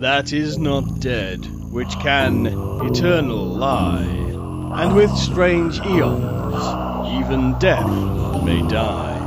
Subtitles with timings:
[0.00, 4.06] that is not dead, which can eternal lie,
[4.80, 6.54] and with strange eons,
[7.20, 7.86] even death
[8.42, 9.18] may die.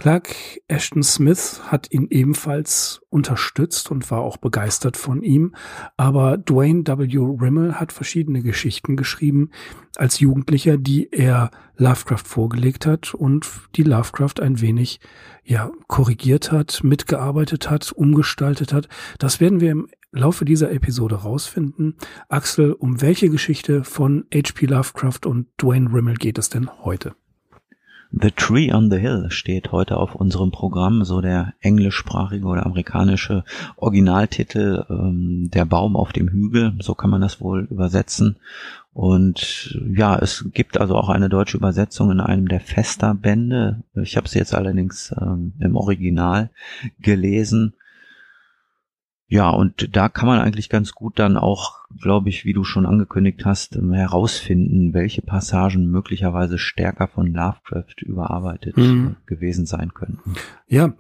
[0.01, 0.35] Clark
[0.67, 5.55] Ashton Smith hat ihn ebenfalls unterstützt und war auch begeistert von ihm,
[5.99, 7.19] aber Dwayne W.
[7.19, 9.51] Rimmel hat verschiedene Geschichten geschrieben
[9.97, 15.01] als Jugendlicher, die er Lovecraft vorgelegt hat und die Lovecraft ein wenig
[15.45, 18.89] ja korrigiert hat, mitgearbeitet hat, umgestaltet hat.
[19.19, 21.99] Das werden wir im Laufe dieser Episode rausfinden.
[22.31, 24.65] Axel, um welche Geschichte von H.P.
[24.65, 27.15] Lovecraft und Dwayne Rimmel geht es denn heute?
[28.13, 33.45] The Tree on the Hill steht heute auf unserem Programm, so der englischsprachige oder amerikanische
[33.77, 38.37] Originaltitel, ähm, der Baum auf dem Hügel, so kann man das wohl übersetzen.
[38.93, 43.85] Und ja, es gibt also auch eine deutsche Übersetzung in einem der Fester-Bände.
[43.95, 46.51] Ich habe sie jetzt allerdings ähm, im Original
[46.99, 47.75] gelesen.
[49.31, 52.85] Ja, und da kann man eigentlich ganz gut dann auch, glaube ich, wie du schon
[52.85, 59.15] angekündigt hast, ähm, herausfinden, welche Passagen möglicherweise stärker von Lovecraft überarbeitet mhm.
[59.27, 60.35] gewesen sein könnten.
[60.67, 60.95] Ja,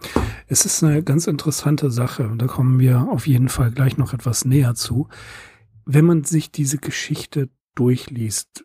[0.46, 4.14] es ist eine ganz interessante Sache und da kommen wir auf jeden Fall gleich noch
[4.14, 5.08] etwas näher zu.
[5.84, 8.64] Wenn man sich diese Geschichte durchliest,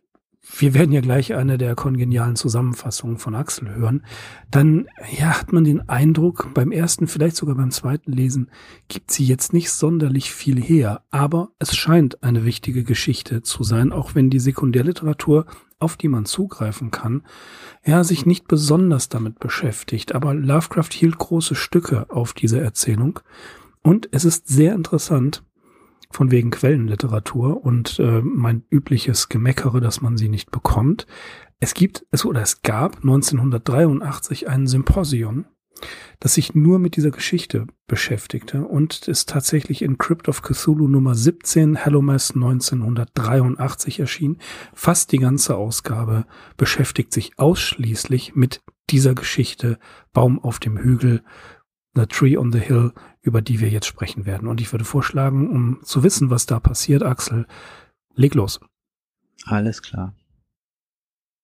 [0.57, 4.06] wir werden ja gleich eine der kongenialen Zusammenfassungen von Axel hören,
[4.51, 8.51] dann ja, hat man den Eindruck, beim ersten, vielleicht sogar beim zweiten Lesen,
[8.88, 13.91] gibt sie jetzt nicht sonderlich viel her, aber es scheint eine wichtige Geschichte zu sein,
[13.91, 15.45] auch wenn die Sekundärliteratur,
[15.79, 17.23] auf die man zugreifen kann,
[17.85, 23.19] ja, sich nicht besonders damit beschäftigt, aber Lovecraft hielt große Stücke auf diese Erzählung.
[23.81, 25.44] Und es ist sehr interessant,
[26.12, 31.08] von wegen Quellenliteratur und äh, mein übliches Gemeckere, dass man sie nicht bekommt.
[31.60, 35.46] Es gibt, es oder es gab 1983 ein Symposium,
[36.20, 41.16] das sich nur mit dieser Geschichte beschäftigte und ist tatsächlich in Crypt of Cthulhu Nummer
[41.16, 44.38] 17 Hallowmas 1983 erschien.
[44.74, 46.26] Fast die ganze Ausgabe
[46.58, 49.80] beschäftigt sich ausschließlich mit dieser Geschichte
[50.14, 51.24] Baum auf dem Hügel,
[51.96, 52.94] The Tree on the Hill
[53.25, 54.47] über die wir jetzt sprechen werden.
[54.47, 57.47] Und ich würde vorschlagen, um zu wissen, was da passiert, Axel,
[58.13, 58.59] leg los.
[59.46, 60.13] Alles klar.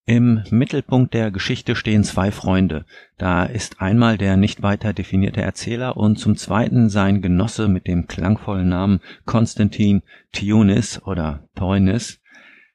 [0.05, 2.85] Im Mittelpunkt der Geschichte stehen zwei Freunde.
[3.17, 8.07] Da ist einmal der nicht weiter definierte Erzähler und zum zweiten sein Genosse mit dem
[8.07, 12.19] klangvollen Namen Konstantin Tionis oder Theunis.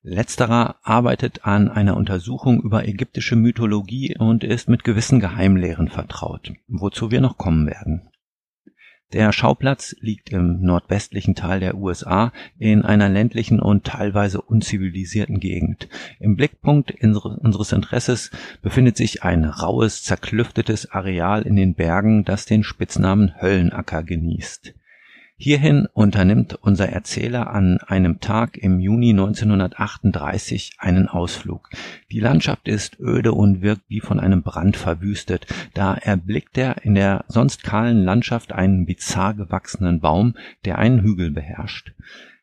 [0.02, 7.10] Letzterer arbeitet an einer Untersuchung über ägyptische Mythologie und ist mit gewissen Geheimlehren vertraut, wozu
[7.10, 8.08] wir noch kommen werden.
[9.12, 15.88] Der Schauplatz liegt im nordwestlichen Teil der USA in einer ländlichen und teilweise unzivilisierten Gegend.
[16.18, 22.64] Im Blickpunkt unseres Interesses befindet sich ein raues, zerklüftetes Areal in den Bergen, das den
[22.64, 24.74] Spitznamen Höllenacker genießt
[25.38, 31.68] Hierhin unternimmt unser Erzähler an einem Tag im Juni 1938 einen Ausflug.
[32.10, 35.46] Die Landschaft ist öde und wirkt wie von einem Brand verwüstet.
[35.74, 41.30] Da erblickt er in der sonst kahlen Landschaft einen bizarr gewachsenen Baum, der einen Hügel
[41.30, 41.92] beherrscht.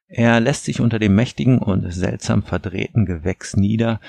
[0.08, 4.02] Er lässt sich unter dem mächtigen und seltsam verdrehten Gewächs nieder,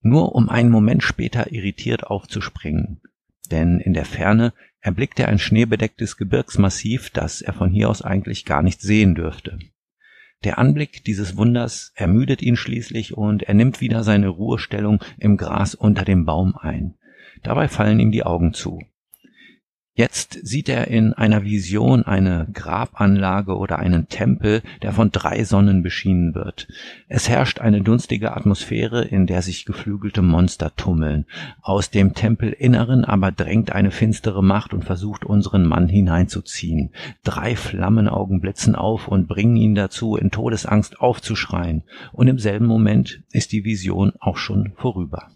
[0.00, 3.00] nur um einen Moment später irritiert aufzuspringen.
[3.50, 8.44] Denn in der Ferne erblickt er ein schneebedecktes Gebirgsmassiv, das er von hier aus eigentlich
[8.44, 9.58] gar nicht sehen dürfte.
[10.44, 15.74] Der Anblick dieses Wunders ermüdet ihn schließlich und er nimmt wieder seine Ruhestellung im Gras
[15.74, 16.94] unter dem Baum ein.
[17.42, 18.80] Dabei fallen ihm die Augen zu.
[19.98, 25.82] Jetzt sieht er in einer Vision eine Grabanlage oder einen Tempel, der von drei Sonnen
[25.82, 26.68] beschienen wird.
[27.08, 31.26] Es herrscht eine dunstige Atmosphäre, in der sich geflügelte Monster tummeln.
[31.62, 36.92] Aus dem Tempelinneren aber drängt eine finstere Macht und versucht unseren Mann hineinzuziehen.
[37.24, 41.82] Drei Flammenaugen blitzen auf und bringen ihn dazu, in Todesangst aufzuschreien.
[42.12, 45.28] Und im selben Moment ist die Vision auch schon vorüber.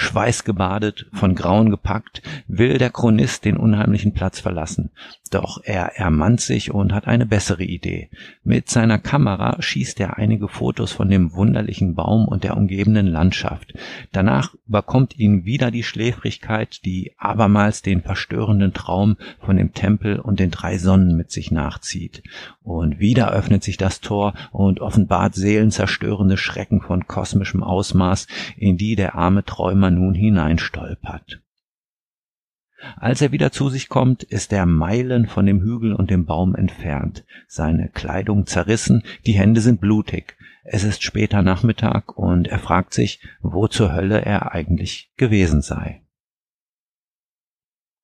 [0.00, 4.90] Schweißgebadet, von Grauen gepackt, will der Chronist den unheimlichen Platz verlassen.
[5.30, 8.08] Doch er ermannt sich und hat eine bessere Idee.
[8.42, 13.74] Mit seiner Kamera schießt er einige Fotos von dem wunderlichen Baum und der umgebenden Landschaft.
[14.10, 20.40] Danach überkommt ihn wieder die Schläfrigkeit, die abermals den verstörenden Traum von dem Tempel und
[20.40, 22.24] den drei Sonnen mit sich nachzieht.
[22.62, 28.26] Und wieder öffnet sich das Tor und offenbart seelenzerstörende Schrecken von kosmischem Ausmaß,
[28.56, 31.42] in die der arme Träumer nun hineinstolpert.
[32.96, 36.54] Als er wieder zu sich kommt, ist er Meilen von dem Hügel und dem Baum
[36.54, 42.94] entfernt, seine Kleidung zerrissen, die Hände sind blutig, es ist später Nachmittag und er fragt
[42.94, 46.02] sich, wo zur Hölle er eigentlich gewesen sei.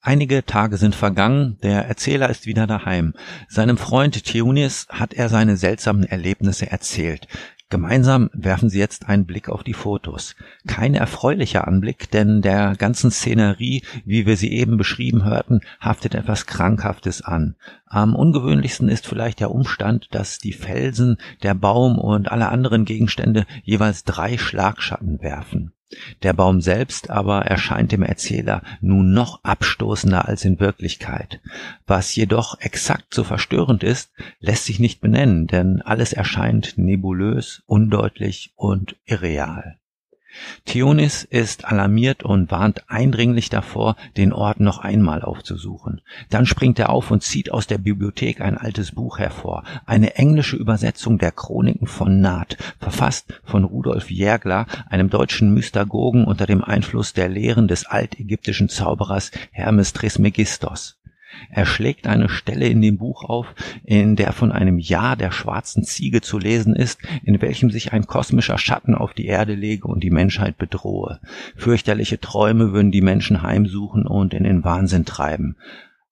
[0.01, 3.15] Einige Tage sind vergangen, der Erzähler ist wieder daheim.
[3.49, 7.27] Seinem Freund Theonis hat er seine seltsamen Erlebnisse erzählt.
[7.69, 10.37] Gemeinsam werfen sie jetzt einen Blick auf die Fotos.
[10.69, 16.47] Kein erfreulicher Anblick, denn der ganzen Szenerie, wie wir sie eben beschrieben hörten, haftet etwas
[16.47, 17.57] Krankhaftes an.
[17.87, 23.47] Am ungewöhnlichsten ist vielleicht der Umstand, dass die Felsen, der Baum und alle anderen Gegenstände
[23.65, 25.73] jeweils drei Schlagschatten werfen.
[26.23, 31.41] Der Baum selbst aber erscheint dem Erzähler nun noch abstoßender als in Wirklichkeit.
[31.87, 34.11] Was jedoch exakt so verstörend ist,
[34.41, 39.79] lässt sich nicht benennen, denn alles erscheint nebulös, undeutlich und irreal.
[40.65, 46.01] Theonis ist alarmiert und warnt eindringlich davor, den Ort noch einmal aufzusuchen.
[46.31, 50.57] Dann springt er auf und zieht aus der Bibliothek ein altes Buch hervor, eine englische
[50.57, 57.13] Übersetzung der Chroniken von Naht, verfasst von Rudolf Jägler, einem deutschen Mystagogen unter dem Einfluss
[57.13, 60.96] der Lehren des altägyptischen Zauberers Hermes Trismegistos.
[61.51, 63.55] Er schlägt eine Stelle in dem Buch auf,
[63.85, 68.07] in der von einem Jahr der schwarzen Ziege zu lesen ist, in welchem sich ein
[68.07, 71.21] kosmischer Schatten auf die Erde lege und die Menschheit bedrohe.
[71.57, 75.57] Fürchterliche Träume würden die Menschen heimsuchen und in den Wahnsinn treiben.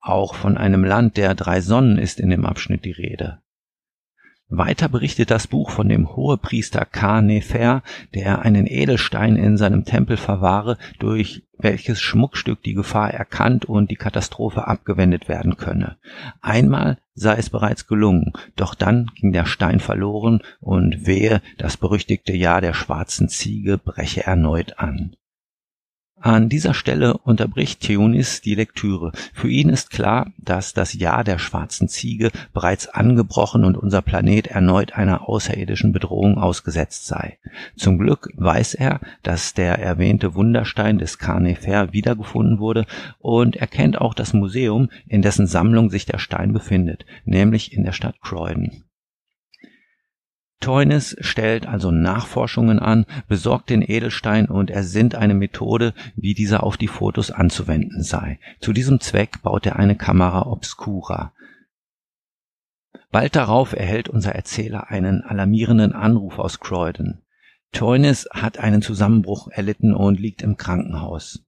[0.01, 3.39] Auch von einem Land der drei Sonnen ist in dem Abschnitt die Rede.
[4.59, 7.83] Weiter berichtet das Buch von dem Hohepriester Ka Nefer,
[8.15, 13.97] der einen Edelstein in seinem Tempel verwahre, durch welches Schmuckstück die Gefahr erkannt und die
[13.97, 15.97] Katastrophe abgewendet werden könne.
[16.41, 22.35] Einmal sei es bereits gelungen, doch dann ging der Stein verloren und wehe, das berüchtigte
[22.35, 25.17] Jahr der schwarzen Ziege breche erneut an.
[26.25, 29.13] An dieser Stelle unterbricht Theonis die Lektüre.
[29.35, 34.47] Für ihn ist klar, dass das Jahr der schwarzen Ziege bereits angebrochen und unser Planet
[34.47, 37.37] erneut einer außerirdischen Bedrohung ausgesetzt sei.
[37.77, 42.87] Zum Glück weiß er, dass der erwähnte Wunderstein des Carnefer wiedergefunden wurde
[43.19, 47.85] und er kennt auch das Museum, in dessen Sammlung sich der Stein befindet, nämlich in
[47.85, 48.71] der Stadt Croydon.
[50.65, 56.79] Teunis stellt also Nachforschungen an, besorgt den Edelstein und ersinnt eine Methode, wie dieser auf
[56.79, 58.41] die Fotos anzuwenden sei.
[58.61, 61.35] Zu diesem Zweck baut er eine Kamera obscura.
[63.13, 67.19] Bald darauf erhält unser Erzähler einen alarmierenden Anruf aus Croydon.
[67.73, 71.45] Teunis hat einen Zusammenbruch erlitten und liegt im Krankenhaus.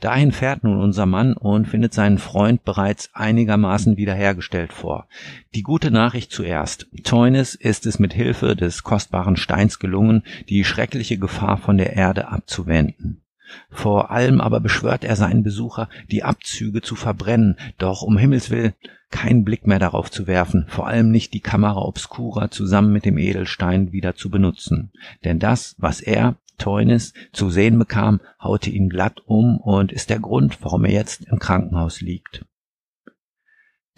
[0.00, 5.06] Dahin fährt nun unser Mann und findet seinen Freund bereits einigermaßen wiederhergestellt vor.
[5.54, 6.86] Die gute Nachricht zuerst.
[7.04, 12.28] Teunis ist es mit Hilfe des kostbaren Steins gelungen, die schreckliche Gefahr von der Erde
[12.28, 13.22] abzuwenden.
[13.70, 18.74] Vor allem aber beschwört er seinen Besucher, die Abzüge zu verbrennen, doch um Himmels will
[19.10, 23.18] keinen Blick mehr darauf zu werfen, vor allem nicht die Kamera obscura zusammen mit dem
[23.18, 24.92] Edelstein wieder zu benutzen.
[25.24, 30.20] Denn das, was er, Teunis zu sehen bekam, haute ihn glatt um und ist der
[30.20, 32.44] Grund, warum er jetzt im Krankenhaus liegt.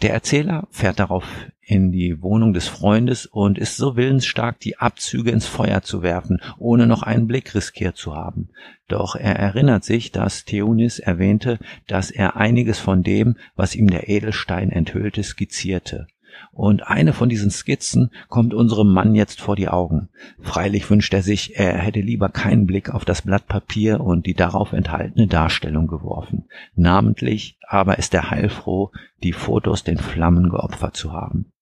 [0.01, 1.23] Der Erzähler fährt darauf
[1.61, 6.41] in die Wohnung des Freundes und ist so willensstark, die Abzüge ins Feuer zu werfen,
[6.57, 8.49] ohne noch einen Blick riskiert zu haben.
[8.89, 14.09] Doch er erinnert sich, dass Theonis erwähnte, dass er einiges von dem, was ihm der
[14.09, 16.07] Edelstein enthüllte, skizzierte.
[16.51, 20.09] Und eine von diesen Skizzen kommt unserem Mann jetzt vor die Augen.
[20.39, 24.33] Freilich wünscht er sich, er hätte lieber keinen Blick auf das Blatt Papier und die
[24.33, 26.45] darauf enthaltene Darstellung geworfen.
[26.75, 28.91] Namentlich aber ist er heilfroh,
[29.23, 31.53] die Fotos den Flammen geopfert zu haben.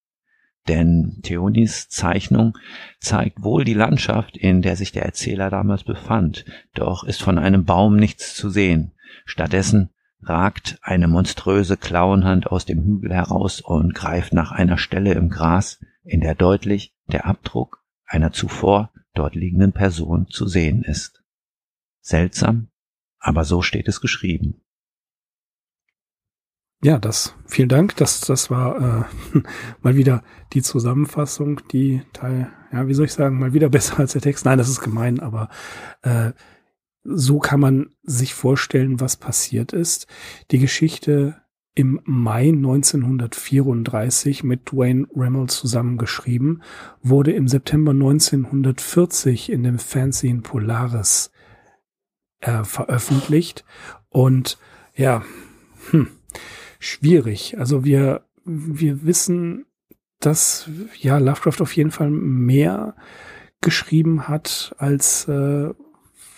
[0.67, 2.57] Denn Theonis Zeichnung
[2.99, 7.65] zeigt wohl die Landschaft, in der sich der Erzähler damals befand, doch ist von einem
[7.65, 8.91] Baum nichts zu sehen.
[9.25, 9.89] Stattdessen
[10.23, 15.79] ragt eine monströse Klauenhand aus dem Hügel heraus und greift nach einer Stelle im Gras,
[16.03, 21.23] in der deutlich der Abdruck einer zuvor dort liegenden Person zu sehen ist.
[22.01, 22.69] Seltsam,
[23.19, 24.61] aber so steht es geschrieben.
[26.83, 27.95] Ja, das, vielen Dank.
[27.97, 29.41] Das, das war äh,
[29.81, 30.23] mal wieder
[30.53, 34.45] die Zusammenfassung, die Teil, ja, wie soll ich sagen, mal wieder besser als der Text.
[34.45, 35.49] Nein, das ist gemein, aber
[36.01, 36.31] äh,
[37.03, 40.07] so kann man sich vorstellen, was passiert ist.
[40.51, 41.41] Die Geschichte
[41.73, 46.63] im Mai 1934 mit Dwayne Rimmel zusammengeschrieben,
[47.01, 51.31] wurde im September 1940 in dem Fanzine Polaris
[52.41, 53.63] äh, veröffentlicht
[54.09, 54.57] und
[54.95, 55.23] ja,
[55.91, 56.07] hm,
[56.79, 57.57] schwierig.
[57.57, 59.65] Also wir, wir wissen,
[60.19, 62.95] dass ja Lovecraft auf jeden Fall mehr
[63.61, 65.73] geschrieben hat, als äh,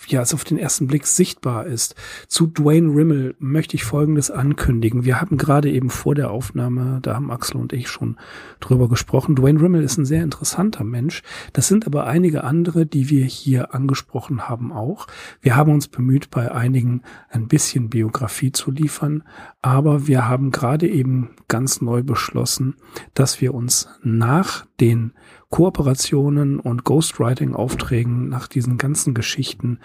[0.08, 1.94] ja, es auf den ersten Blick sichtbar ist.
[2.28, 5.04] Zu Dwayne Rimmel möchte ich Folgendes ankündigen.
[5.04, 8.16] Wir haben gerade eben vor der Aufnahme, da haben Axel und ich schon
[8.60, 9.36] drüber gesprochen.
[9.36, 11.22] Dwayne Rimmel ist ein sehr interessanter Mensch.
[11.52, 15.06] Das sind aber einige andere, die wir hier angesprochen haben auch.
[15.40, 19.22] Wir haben uns bemüht, bei einigen ein bisschen Biografie zu liefern,
[19.62, 22.76] aber wir haben gerade eben ganz neu beschlossen,
[23.14, 25.12] dass wir uns nach den
[25.50, 29.78] Kooperationen und Ghostwriting-Aufträgen nach diesen ganzen Geschichten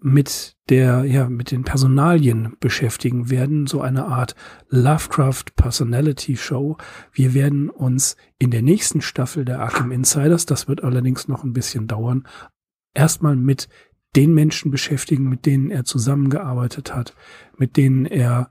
[0.00, 4.34] mit der, ja, mit den Personalien beschäftigen werden, so eine Art
[4.68, 6.76] Lovecraft Personality Show.
[7.12, 11.52] Wir werden uns in der nächsten Staffel der Arkham Insiders, das wird allerdings noch ein
[11.52, 12.26] bisschen dauern,
[12.94, 13.68] erstmal mit
[14.16, 17.14] den Menschen beschäftigen, mit denen er zusammengearbeitet hat,
[17.56, 18.50] mit denen er,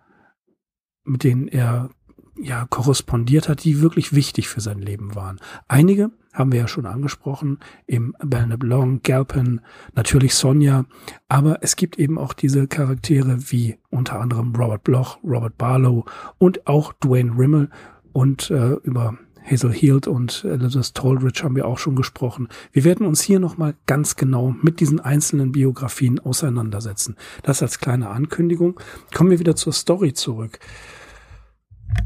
[1.03, 1.89] mit denen er
[2.37, 5.39] ja korrespondiert hat, die wirklich wichtig für sein Leben waren.
[5.67, 9.61] Einige haben wir ja schon angesprochen, im Bernard Blanc, Galpin,
[9.93, 10.85] natürlich Sonja,
[11.29, 16.05] aber es gibt eben auch diese Charaktere wie unter anderem Robert Bloch, Robert Barlow
[16.37, 17.69] und auch Dwayne Rimmel
[18.11, 19.17] und äh, über
[19.49, 22.49] Hazel Heald und Elizabeth Toldridge haben wir auch schon gesprochen.
[22.71, 27.15] Wir werden uns hier nochmal ganz genau mit diesen einzelnen Biografien auseinandersetzen.
[27.43, 28.79] Das als kleine Ankündigung.
[29.13, 30.59] Kommen wir wieder zur Story zurück.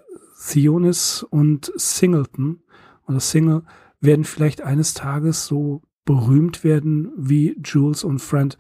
[0.48, 2.63] Theonis und Singleton
[3.05, 3.63] oder Single
[4.00, 8.58] werden vielleicht eines Tages so berühmt werden wie Jules und Friend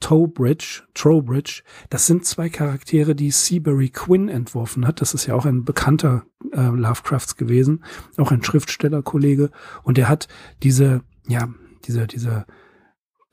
[0.00, 1.62] Trowbridge, Trowbridge.
[1.88, 5.00] Das sind zwei Charaktere, die Seabury Quinn entworfen hat.
[5.00, 7.82] Das ist ja auch ein bekannter äh, Lovecrafts gewesen,
[8.18, 9.50] auch ein Schriftstellerkollege.
[9.82, 10.28] Und er hat
[10.62, 11.48] diese, ja,
[11.86, 12.44] diese, diese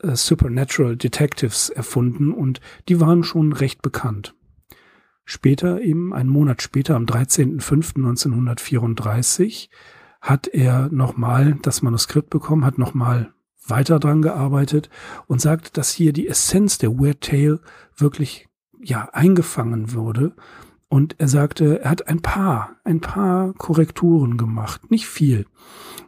[0.01, 4.35] äh, Supernatural Detectives erfunden und die waren schon recht bekannt.
[5.25, 9.69] Später, eben einen Monat später, am 13.05.1934,
[10.21, 13.33] hat er nochmal das Manuskript bekommen, hat nochmal
[13.65, 14.89] weiter dran gearbeitet
[15.27, 17.59] und sagt, dass hier die Essenz der Weird Tale
[17.95, 18.47] wirklich
[18.81, 20.33] ja eingefangen wurde.
[20.89, 25.45] Und er sagte, er hat ein paar, ein paar Korrekturen gemacht, nicht viel.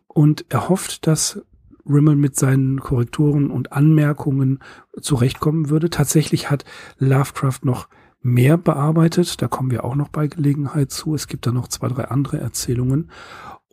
[0.07, 1.41] Und er hofft, dass
[1.85, 4.59] Rimmel mit seinen Korrekturen und Anmerkungen
[5.01, 5.89] zurechtkommen würde.
[5.89, 6.65] Tatsächlich hat
[6.97, 7.87] Lovecraft noch
[8.21, 9.41] mehr bearbeitet.
[9.41, 11.13] Da kommen wir auch noch bei Gelegenheit zu.
[11.13, 13.09] Es gibt da noch zwei, drei andere Erzählungen.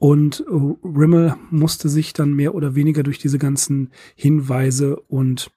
[0.01, 5.51] Und äh, Rimmel musste sich dann mehr oder weniger durch diese ganzen Hinweise und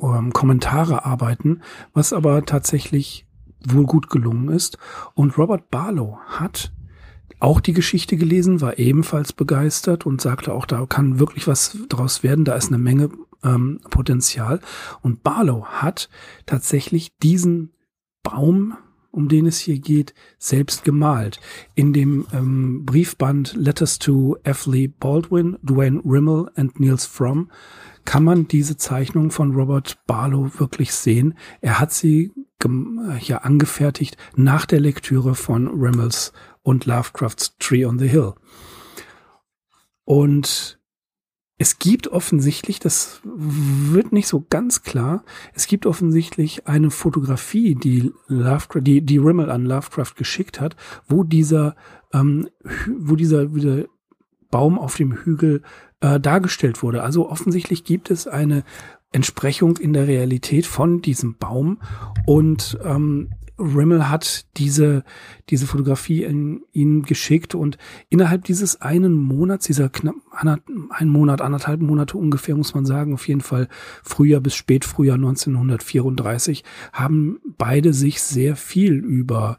[0.00, 3.28] ähm, Kommentare arbeiten, was aber tatsächlich
[3.64, 4.76] wohl gut gelungen ist.
[5.14, 6.72] Und Robert Barlow hat
[7.38, 12.24] auch die Geschichte gelesen, war ebenfalls begeistert und sagte auch, da kann wirklich was draus
[12.24, 13.08] werden, da ist eine Menge
[13.44, 14.58] ähm, Potenzial.
[15.00, 16.08] Und Barlow hat
[16.44, 17.72] tatsächlich diesen
[18.24, 18.76] Baum
[19.18, 21.40] um den es hier geht, selbst gemalt.
[21.74, 24.66] In dem ähm, Briefband Letters to F.
[24.66, 27.50] Lee Baldwin, Dwayne Rimmel and Niels Fromm
[28.04, 31.34] kann man diese Zeichnung von Robert Barlow wirklich sehen.
[31.60, 32.32] Er hat sie
[33.20, 36.32] ja angefertigt nach der Lektüre von Rimmels
[36.62, 38.34] und Lovecrafts Tree on the Hill.
[40.04, 40.77] Und
[41.58, 45.24] es gibt offensichtlich, das wird nicht so ganz klar,
[45.54, 50.76] es gibt offensichtlich eine Fotografie, die Lovecraft, die, die Rimmel an Lovecraft geschickt hat,
[51.08, 51.74] wo dieser,
[52.12, 52.48] ähm,
[52.96, 53.86] wo dieser, dieser
[54.50, 55.62] Baum auf dem Hügel
[56.00, 57.02] äh, dargestellt wurde.
[57.02, 58.62] Also offensichtlich gibt es eine
[59.10, 61.78] Entsprechung in der Realität von diesem Baum
[62.24, 65.04] und ähm, Rimmel hat diese,
[65.50, 67.76] diese Fotografie in ihn geschickt und
[68.08, 70.14] innerhalb dieses einen Monats, dieser knapp
[70.90, 73.68] ein Monat, anderthalb Monate ungefähr, muss man sagen, auf jeden Fall
[74.02, 79.58] Frühjahr bis Spätfrühjahr 1934, haben beide sich sehr viel über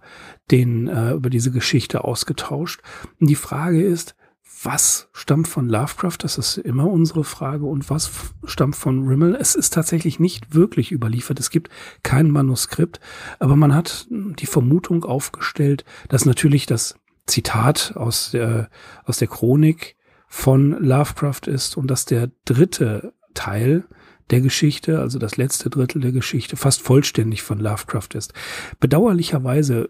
[0.51, 2.82] den, äh, über diese Geschichte ausgetauscht.
[3.20, 4.15] Und die Frage ist,
[4.63, 6.18] was stammt von Lovecraft?
[6.20, 7.65] Das ist immer unsere Frage.
[7.65, 8.12] Und was
[8.44, 9.36] stammt von Rimmel?
[9.36, 11.39] Es ist tatsächlich nicht wirklich überliefert.
[11.39, 11.70] Es gibt
[12.03, 13.00] kein Manuskript,
[13.39, 18.70] aber man hat die Vermutung aufgestellt, dass natürlich das Zitat aus der,
[19.06, 19.96] aus der Chronik
[20.27, 23.86] von Lovecraft ist und dass der dritte Teil
[24.29, 28.34] der Geschichte, also das letzte Drittel der Geschichte, fast vollständig von Lovecraft ist.
[28.79, 29.89] Bedauerlicherweise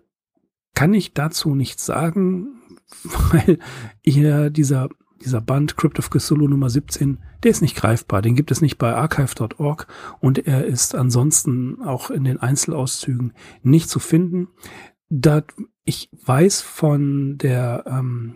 [0.75, 2.58] kann ich dazu nichts sagen,
[3.03, 3.59] weil
[4.03, 4.89] hier dieser,
[5.21, 8.21] dieser Band Crypt of Cthulhu Nummer 17, der ist nicht greifbar.
[8.21, 9.87] Den gibt es nicht bei archive.org
[10.19, 14.47] und er ist ansonsten auch in den Einzelauszügen nicht zu finden.
[15.09, 15.43] Da
[15.83, 18.35] ich weiß von der, ähm,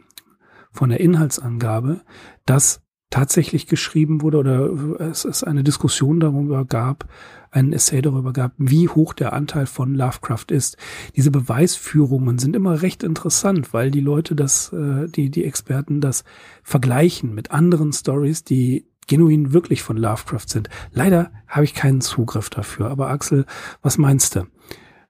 [0.71, 2.01] von der Inhaltsangabe,
[2.47, 2.81] dass
[3.11, 7.07] tatsächlich geschrieben wurde oder es, es eine Diskussion darüber gab,
[7.53, 10.77] ein Essay darüber gab, wie hoch der Anteil von Lovecraft ist.
[11.15, 16.23] Diese Beweisführungen sind immer recht interessant, weil die Leute das, äh, die, die Experten das
[16.63, 20.69] vergleichen mit anderen Stories, die genuin wirklich von Lovecraft sind.
[20.91, 22.89] Leider habe ich keinen Zugriff dafür.
[22.89, 23.45] Aber Axel,
[23.81, 24.47] was meinst du?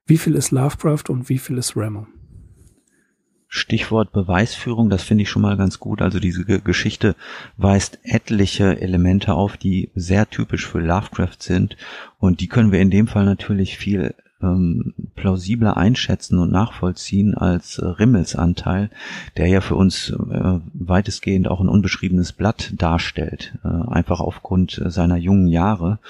[0.06, 2.06] Wie viel ist Lovecraft und wie viel ist Remo?
[3.56, 6.02] Stichwort Beweisführung, das finde ich schon mal ganz gut.
[6.02, 7.14] Also diese Geschichte
[7.56, 11.76] weist etliche Elemente auf, die sehr typisch für Lovecraft sind.
[12.18, 17.78] Und die können wir in dem Fall natürlich viel ähm, plausibler einschätzen und nachvollziehen als
[17.78, 18.90] äh, Rimmels Anteil,
[19.36, 25.16] der ja für uns äh, weitestgehend auch ein unbeschriebenes Blatt darstellt, äh, einfach aufgrund seiner
[25.16, 26.00] jungen Jahre,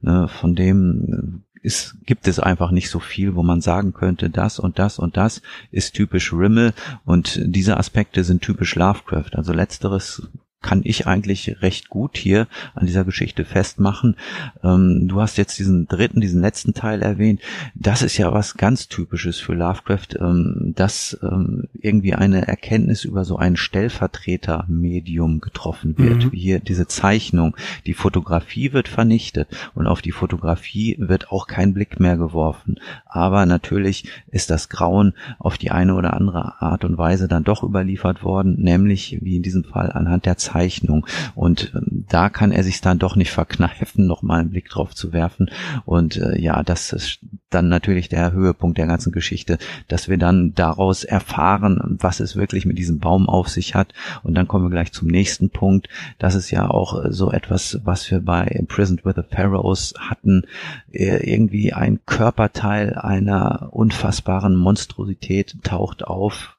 [0.00, 4.58] ne, von dem ist, gibt es einfach nicht so viel, wo man sagen könnte, das
[4.58, 6.74] und das und das ist typisch Rimmel
[7.04, 9.30] und diese Aspekte sind typisch Lovecraft.
[9.32, 10.28] Also letzteres
[10.64, 14.16] kann ich eigentlich recht gut hier an dieser Geschichte festmachen.
[14.62, 17.42] Ähm, du hast jetzt diesen dritten, diesen letzten Teil erwähnt.
[17.74, 23.26] Das ist ja was ganz Typisches für Lovecraft, ähm, dass ähm, irgendwie eine Erkenntnis über
[23.26, 26.24] so ein Stellvertreter-Medium getroffen wird.
[26.24, 26.30] Mhm.
[26.30, 27.54] Hier diese Zeichnung.
[27.84, 32.80] Die Fotografie wird vernichtet und auf die Fotografie wird auch kein Blick mehr geworfen.
[33.04, 37.62] Aber natürlich ist das Grauen auf die eine oder andere Art und Weise dann doch
[37.62, 41.06] überliefert worden, nämlich wie in diesem Fall anhand der Zeichnung Zeichnung.
[41.34, 44.94] Und ähm, da kann er sich dann doch nicht verkneifen, noch mal einen Blick drauf
[44.94, 45.50] zu werfen.
[45.84, 47.18] Und äh, ja, das ist
[47.50, 52.66] dann natürlich der Höhepunkt der ganzen Geschichte, dass wir dann daraus erfahren, was es wirklich
[52.66, 53.92] mit diesem Baum auf sich hat.
[54.22, 55.88] Und dann kommen wir gleich zum nächsten Punkt.
[56.18, 60.44] Das ist ja auch äh, so etwas, was wir bei Imprisoned with the Pharaohs hatten.
[60.92, 66.56] Äh, irgendwie ein Körperteil einer unfassbaren Monstrosität taucht auf,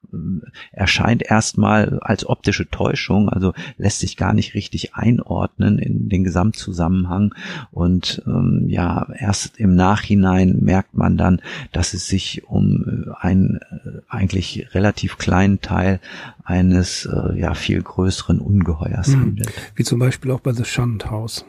[0.72, 7.34] erscheint erstmal als optische Täuschung, also lässt sich gar nicht richtig einordnen in den Gesamtzusammenhang
[7.70, 11.40] und ähm, ja, erst im Nachhinein merkt man dann,
[11.72, 16.00] dass es sich um einen äh, eigentlich relativ kleinen Teil
[16.44, 19.20] eines äh, ja viel größeren Ungeheuers hm.
[19.20, 19.52] handelt.
[19.74, 21.44] Wie zum Beispiel auch bei The Shunned House.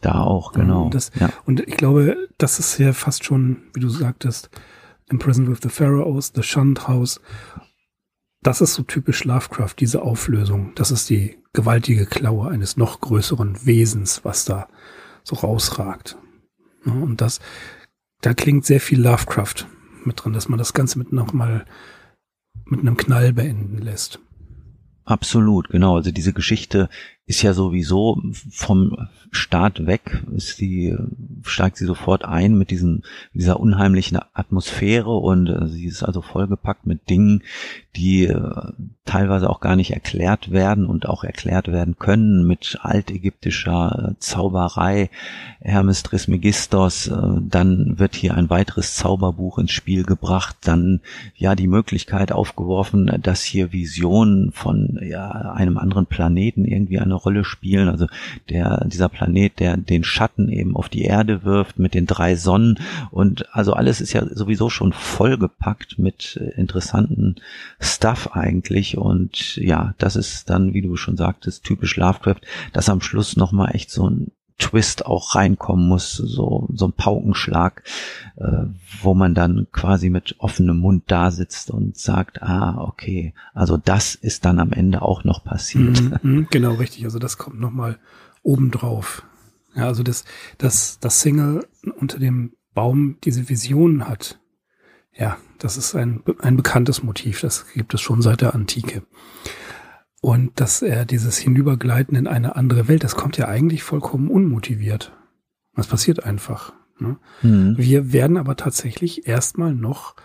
[0.00, 0.90] Da auch, genau.
[0.90, 1.30] Das, ja.
[1.46, 4.50] Und ich glaube, das ist ja fast schon, wie du sagtest,
[5.10, 7.20] Imprisoned with the Pharaohs, The Shunned House
[8.44, 10.72] das ist so typisch Lovecraft, diese Auflösung.
[10.74, 14.68] Das ist die gewaltige Klaue eines noch größeren Wesens, was da
[15.24, 16.16] so rausragt.
[16.84, 17.40] Und das,
[18.20, 19.66] da klingt sehr viel Lovecraft
[20.04, 21.64] mit drin, dass man das Ganze mit nochmal
[22.66, 24.20] mit einem Knall beenden lässt.
[25.04, 25.96] Absolut, genau.
[25.96, 26.90] Also diese Geschichte
[27.26, 30.96] ist ja sowieso vom Start weg, ist sie,
[31.42, 36.86] steigt sie sofort ein mit diesem, dieser unheimlichen Atmosphäre und äh, sie ist also vollgepackt
[36.86, 37.42] mit Dingen,
[37.96, 38.72] die äh,
[39.04, 45.10] teilweise auch gar nicht erklärt werden und auch erklärt werden können mit altägyptischer äh, Zauberei,
[45.60, 47.10] Hermes Trismegistos,
[47.40, 51.00] dann wird hier ein weiteres Zauberbuch ins Spiel gebracht, dann
[51.34, 57.22] ja die Möglichkeit aufgeworfen, dass hier Visionen von ja, einem anderen Planeten irgendwie eine eine
[57.22, 57.88] Rolle spielen.
[57.88, 58.06] Also
[58.48, 62.78] der, dieser Planet, der den Schatten eben auf die Erde wirft mit den drei Sonnen
[63.10, 67.36] und also alles ist ja sowieso schon vollgepackt mit äh, interessanten
[67.80, 72.40] Stuff eigentlich und ja, das ist dann, wie du schon sagtest, typisch Lovecraft,
[72.72, 77.82] dass am Schluss nochmal echt so ein Twist auch reinkommen muss, so, so ein Paukenschlag,
[78.36, 78.66] äh,
[79.02, 84.14] wo man dann quasi mit offenem Mund da sitzt und sagt, ah, okay, also das
[84.14, 86.00] ist dann am Ende auch noch passiert.
[86.00, 87.04] Mhm, mhm genau, richtig.
[87.04, 87.98] Also das kommt nochmal
[88.42, 89.24] obendrauf.
[89.74, 90.24] Ja, also das,
[90.58, 91.66] das, das Single
[91.98, 94.38] unter dem Baum diese Visionen hat.
[95.16, 97.40] Ja, das ist ein, ein bekanntes Motiv.
[97.40, 99.02] Das gibt es schon seit der Antike.
[100.24, 105.12] Und dass er dieses Hinübergleiten in eine andere Welt, das kommt ja eigentlich vollkommen unmotiviert.
[105.76, 106.72] Das passiert einfach.
[106.98, 107.18] Ne?
[107.42, 107.76] Mhm.
[107.76, 110.16] Wir werden aber tatsächlich erstmal noch,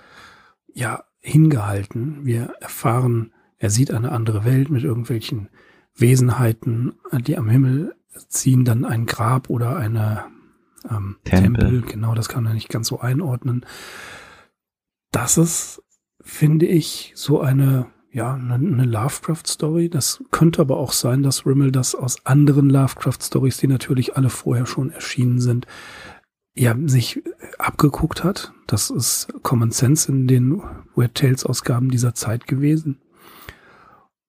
[0.74, 2.26] ja, hingehalten.
[2.26, 5.50] Wir erfahren, er sieht eine andere Welt mit irgendwelchen
[5.98, 6.94] Wesenheiten,
[7.28, 7.94] die am Himmel
[8.30, 10.28] ziehen, dann ein Grab oder eine
[10.90, 11.72] ähm, Tempel.
[11.72, 11.82] Tempel.
[11.82, 13.66] Genau, das kann er nicht ganz so einordnen.
[15.12, 15.84] Das ist,
[16.22, 19.90] finde ich, so eine ja, eine, eine Lovecraft-Story.
[19.90, 24.66] Das könnte aber auch sein, dass Rimmel das aus anderen Lovecraft-Stories, die natürlich alle vorher
[24.66, 25.68] schon erschienen sind,
[26.56, 27.24] ja, sich
[27.58, 28.54] abgeguckt hat.
[28.68, 30.62] Das ist Common Sense in den
[30.96, 33.00] Weird Tales-Ausgaben dieser Zeit gewesen.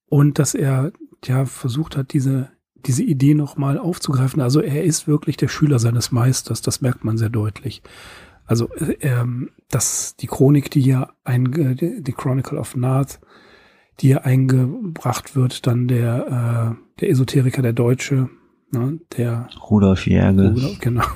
[0.07, 0.93] Und dass er
[1.25, 4.40] ja versucht hat, diese, diese Idee nochmal aufzugreifen.
[4.40, 7.83] Also er ist wirklich der Schüler seines Meisters, das merkt man sehr deutlich.
[8.45, 8.69] Also
[9.01, 13.21] ähm, dass die Chronik, die hier ein, die Chronicle of Nath,
[14.01, 18.29] die eingebracht wird, dann der, äh, der Esoteriker, der Deutsche,
[18.71, 20.07] ne, der Rudolf.
[20.57, 21.05] Rudolf, genau.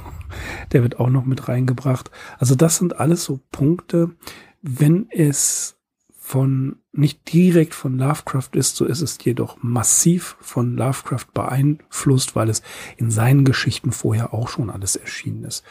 [0.73, 2.11] Der wird auch noch mit reingebracht.
[2.41, 4.17] Also das sind alles so Punkte,
[4.63, 5.77] wenn es
[6.19, 12.49] von nicht direkt von Lovecraft ist, so ist es jedoch massiv von Lovecraft beeinflusst, weil
[12.49, 12.63] es
[12.97, 15.63] in seinen Geschichten vorher auch schon alles erschienen ist.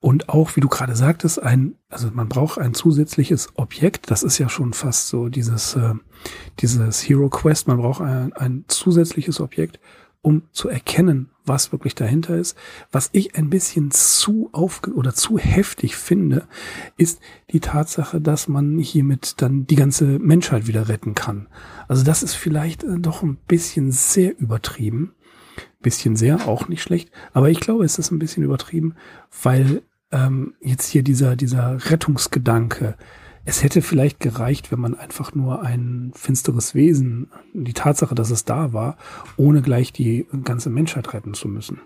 [0.00, 4.10] Und auch, wie du gerade sagtest, ein, also man braucht ein zusätzliches Objekt.
[4.10, 5.94] Das ist ja schon fast so dieses, äh,
[6.60, 7.66] dieses Hero Quest.
[7.66, 9.80] Man braucht ein, ein zusätzliches Objekt,
[10.22, 12.56] um zu erkennen, was wirklich dahinter ist.
[12.92, 16.46] Was ich ein bisschen zu auf oder zu heftig finde,
[16.96, 21.48] ist die Tatsache, dass man hiermit dann die ganze Menschheit wieder retten kann.
[21.88, 25.14] Also das ist vielleicht äh, doch ein bisschen sehr übertrieben.
[25.80, 27.10] Bisschen sehr, auch nicht schlecht.
[27.32, 28.94] Aber ich glaube, es ist ein bisschen übertrieben,
[29.42, 32.96] weil ähm, jetzt hier dieser, dieser Rettungsgedanke,
[33.44, 38.44] es hätte vielleicht gereicht, wenn man einfach nur ein finsteres Wesen, die Tatsache, dass es
[38.44, 38.98] da war,
[39.38, 41.80] ohne gleich die ganze Menschheit retten zu müssen.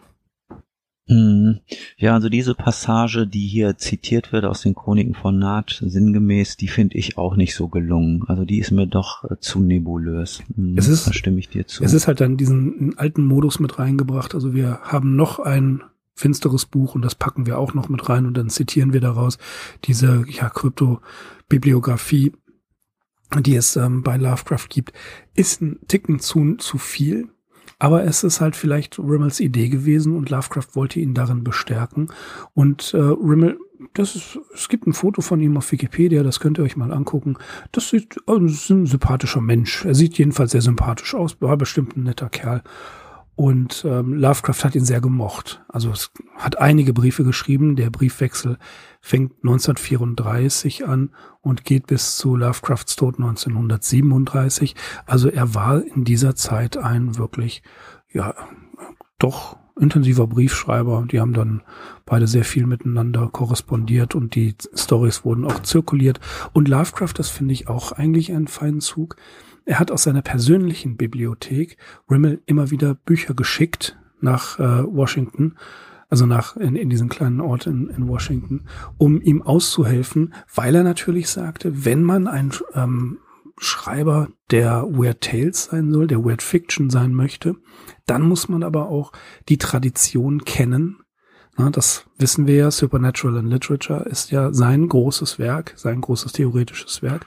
[1.09, 1.61] Hm.
[1.97, 6.69] Ja, also diese Passage, die hier zitiert wird aus den Chroniken von Naht, sinngemäß, die
[6.69, 8.25] finde ich auch nicht so gelungen.
[8.29, 10.43] Also die ist mir doch äh, zu nebulös.
[10.55, 11.83] Hm, es ist, da stimme ich dir zu.
[11.83, 14.35] Es ist halt dann diesen alten Modus mit reingebracht.
[14.35, 15.83] Also wir haben noch ein
[16.15, 19.39] finsteres Buch und das packen wir auch noch mit rein und dann zitieren wir daraus
[19.85, 22.33] diese ja, Kryptobibliografie,
[23.41, 24.93] die es ähm, bei Lovecraft gibt,
[25.35, 27.29] ist ein Ticken zu, zu viel.
[27.79, 32.13] Aber es ist halt vielleicht Rimmels Idee gewesen und Lovecraft wollte ihn darin bestärken.
[32.55, 33.59] Und äh, Rimmel,
[33.95, 36.93] das ist, es gibt ein Foto von ihm auf Wikipedia, das könnt ihr euch mal
[36.93, 37.37] angucken.
[37.73, 39.85] Das sieht, also, ist ein sympathischer Mensch.
[39.85, 42.63] Er sieht jedenfalls sehr sympathisch aus, war bestimmt ein netter Kerl.
[43.35, 45.63] Und ähm, Lovecraft hat ihn sehr gemocht.
[45.69, 47.77] Also es hat einige Briefe geschrieben.
[47.77, 48.59] Der Briefwechsel
[49.01, 54.77] fängt 1934 an und geht bis zu Lovecrafts Tod 1937.
[55.07, 57.63] Also er war in dieser Zeit ein wirklich,
[58.13, 58.35] ja,
[59.19, 61.07] doch intensiver Briefschreiber.
[61.11, 61.63] Die haben dann
[62.05, 66.21] beide sehr viel miteinander korrespondiert und die Stories wurden auch zirkuliert.
[66.53, 69.17] Und Lovecraft, das finde ich auch eigentlich einen feinen Zug
[69.65, 71.77] er hat aus seiner persönlichen Bibliothek
[72.11, 75.57] Rimmel immer wieder Bücher geschickt nach äh, Washington,
[76.09, 78.65] also nach in, in diesen kleinen Ort in, in Washington,
[78.99, 83.19] um ihm auszuhelfen, weil er natürlich sagte, wenn man ein ähm,
[83.59, 87.57] Schreiber der Weird Tales sein soll, der Weird Fiction sein möchte,
[88.07, 89.13] dann muss man aber auch
[89.49, 90.99] die Tradition kennen.
[91.57, 96.33] Na, das wissen wir ja, Supernatural and Literature ist ja sein großes Werk, sein großes
[96.33, 97.27] theoretisches Werk.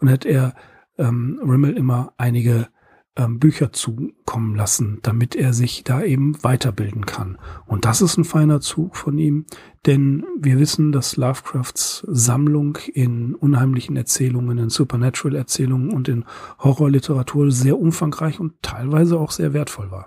[0.00, 0.54] Und hat er
[1.00, 2.68] ähm, Rimmel immer einige
[3.16, 7.38] ähm, Bücher zukommen lassen, damit er sich da eben weiterbilden kann.
[7.66, 9.46] Und das ist ein feiner Zug von ihm,
[9.86, 16.24] denn wir wissen, dass Lovecrafts Sammlung in unheimlichen Erzählungen, in Supernatural-Erzählungen und in
[16.60, 20.06] Horrorliteratur sehr umfangreich und teilweise auch sehr wertvoll war.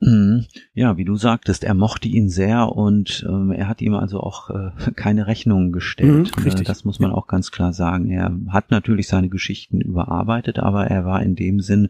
[0.00, 0.44] Mhm.
[0.74, 4.50] Ja, wie du sagtest, er mochte ihn sehr und ähm, er hat ihm also auch
[4.50, 6.36] äh, keine Rechnungen gestellt.
[6.36, 6.66] Mhm, richtig.
[6.66, 8.10] Das muss man auch ganz klar sagen.
[8.10, 11.88] Er hat natürlich seine Geschichten überarbeitet, aber er war in dem Sinn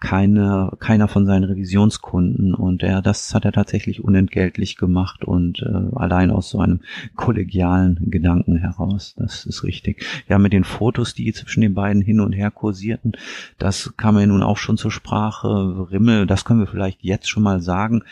[0.00, 5.94] keine, keiner von seinen Revisionskunden und er, das hat er tatsächlich unentgeltlich gemacht und äh,
[5.94, 6.80] allein aus so einem
[7.16, 9.14] kollegialen Gedanken heraus.
[9.18, 10.06] Das ist richtig.
[10.26, 13.12] Ja, mit den Fotos, die zwischen den beiden hin und her kursierten,
[13.58, 15.86] das kam ja nun auch schon zur Sprache.
[15.90, 18.02] Rimmel, das können wir vielleicht jetzt schon mal sagen,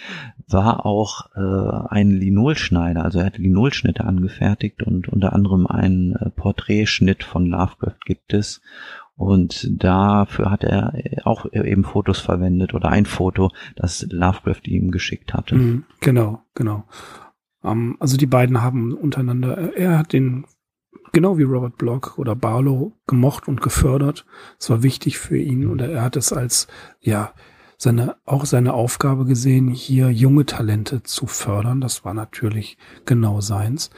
[0.49, 3.05] war auch äh, ein Linolschneider.
[3.05, 8.61] Also er hatte Linolschnitte angefertigt und unter anderem einen äh, Porträtschnitt von Lovecraft gibt es.
[9.17, 15.35] Und dafür hat er auch eben Fotos verwendet oder ein Foto, das Lovecraft ihm geschickt
[15.35, 15.57] hatte.
[15.57, 16.85] Mhm, genau, genau.
[17.63, 20.47] Um, ähm, also die beiden haben untereinander, er hat den
[21.13, 24.27] genau wie Robert Block oder Barlow gemocht und gefördert.
[24.59, 26.67] Es war wichtig für ihn und er hat es als,
[27.01, 27.33] ja,
[27.81, 31.81] seine, auch seine Aufgabe gesehen, hier junge Talente zu fördern.
[31.81, 33.89] Das war natürlich genau seins.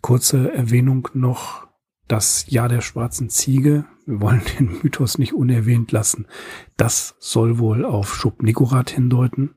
[0.00, 1.66] Kurze Erwähnung noch,
[2.06, 3.84] das Jahr der schwarzen Ziege.
[4.06, 6.28] Wir wollen den Mythos nicht unerwähnt lassen.
[6.76, 9.56] Das soll wohl auf Schub Nikorat hindeuten.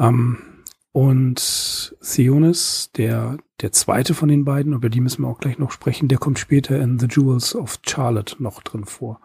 [0.00, 0.38] Ähm,
[0.90, 5.70] und Theonis, der, der zweite von den beiden, über die müssen wir auch gleich noch
[5.70, 9.20] sprechen, der kommt später in The Jewels of Charlotte noch drin vor.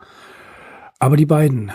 [0.99, 1.71] Aber die beiden,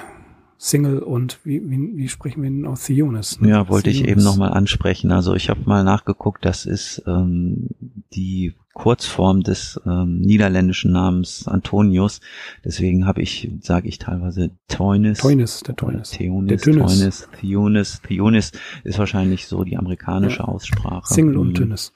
[0.65, 3.41] Single und wie, wie, wie sprechen wir denn aus Theonis?
[3.41, 3.49] Ne?
[3.49, 4.07] Ja, wollte Theonis.
[4.07, 5.11] ich eben nochmal ansprechen.
[5.11, 7.67] Also ich habe mal nachgeguckt, das ist ähm,
[8.15, 12.21] die Kurzform des ähm, niederländischen Namens Antonius.
[12.65, 15.19] Deswegen habe ich, sage ich teilweise Teunis.
[15.19, 16.11] Teunis, der Teunis.
[16.11, 18.01] Theonis, Teunis, Theonis.
[18.07, 18.53] Theonis
[18.85, 20.47] ist wahrscheinlich so die amerikanische.
[20.47, 21.13] Aussprache.
[21.13, 21.93] Single und Tünnis.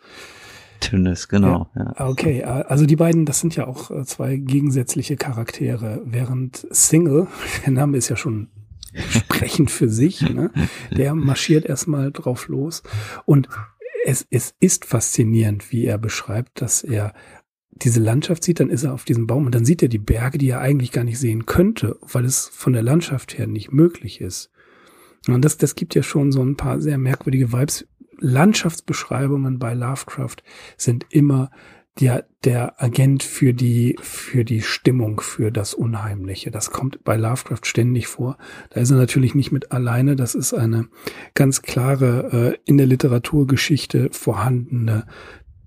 [0.80, 1.68] Tünnes, genau.
[1.76, 1.94] Ja.
[1.98, 2.08] ja.
[2.08, 7.28] Okay, also die beiden, das sind ja auch äh, zwei gegensätzliche Charaktere, während Single,
[7.64, 8.48] der Name ist ja schon
[9.10, 10.50] sprechend für sich, ne?
[10.90, 12.82] der marschiert erstmal drauf los
[13.24, 13.48] und
[14.04, 17.12] es, es ist faszinierend, wie er beschreibt, dass er
[17.72, 20.38] diese Landschaft sieht, dann ist er auf diesem Baum und dann sieht er die Berge,
[20.38, 24.20] die er eigentlich gar nicht sehen könnte, weil es von der Landschaft her nicht möglich
[24.20, 24.50] ist.
[25.28, 27.86] Und das, das gibt ja schon so ein paar sehr merkwürdige Vibes,
[28.18, 30.36] Landschaftsbeschreibungen bei Lovecraft
[30.76, 31.50] sind immer
[32.00, 36.50] der, der Agent für die, für die Stimmung, für das Unheimliche.
[36.50, 38.36] Das kommt bei Lovecraft ständig vor.
[38.70, 40.14] Da ist er natürlich nicht mit alleine.
[40.14, 40.88] Das ist eine
[41.34, 45.06] ganz klare, äh, in der Literaturgeschichte vorhandene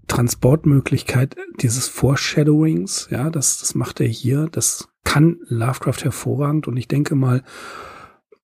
[0.08, 3.08] Transportmöglichkeit dieses Foreshadowings.
[3.10, 4.48] Ja, das, das macht er hier.
[4.52, 6.68] Das kann Lovecraft hervorragend.
[6.68, 7.44] Und ich denke mal,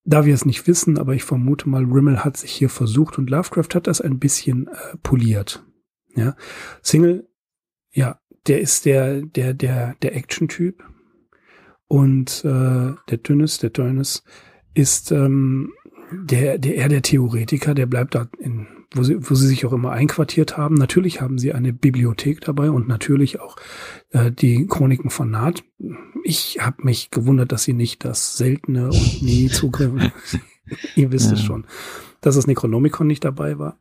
[0.06, 3.30] da wir es nicht wissen, aber ich vermute mal, Rimmel hat sich hier versucht und
[3.30, 5.64] Lovecraft hat das ein bisschen äh, poliert.
[6.16, 6.36] Ja,
[6.82, 7.28] Single,
[7.96, 10.84] ja, der ist der der der der Action-Typ
[11.88, 14.24] und äh, der Dünnes, der Dünnes
[14.74, 15.74] ist ähm,
[16.12, 19.74] der der eher der Theoretiker, der bleibt da in wo sie, wo sie sich auch
[19.74, 20.76] immer einquartiert haben.
[20.76, 23.58] Natürlich haben sie eine Bibliothek dabei und natürlich auch
[24.12, 25.64] äh, die Chroniken von Naht.
[26.24, 29.92] Ich habe mich gewundert, dass sie nicht das seltene und nie Zugriff.
[30.96, 31.34] Ihr wisst ja.
[31.34, 31.66] es schon,
[32.22, 33.80] dass das Necronomicon nicht dabei war.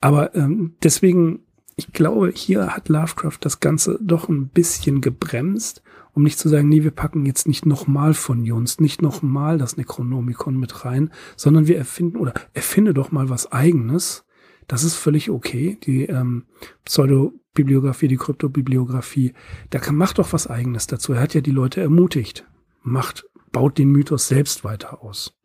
[0.00, 1.40] Aber ähm, deswegen,
[1.76, 6.68] ich glaube, hier hat Lovecraft das Ganze doch ein bisschen gebremst um nicht zu sagen,
[6.68, 11.66] nee, wir packen jetzt nicht nochmal von Junst, nicht nochmal das Necronomicon mit rein, sondern
[11.66, 14.24] wir erfinden oder erfinde doch mal was eigenes.
[14.66, 15.78] Das ist völlig okay.
[15.84, 16.44] Die ähm,
[16.84, 19.34] Pseudobibliografie, die Kryptobibliografie,
[19.70, 21.12] da kann, macht doch was eigenes dazu.
[21.12, 22.46] Er hat ja die Leute ermutigt.
[22.82, 25.36] Macht, baut den Mythos selbst weiter aus.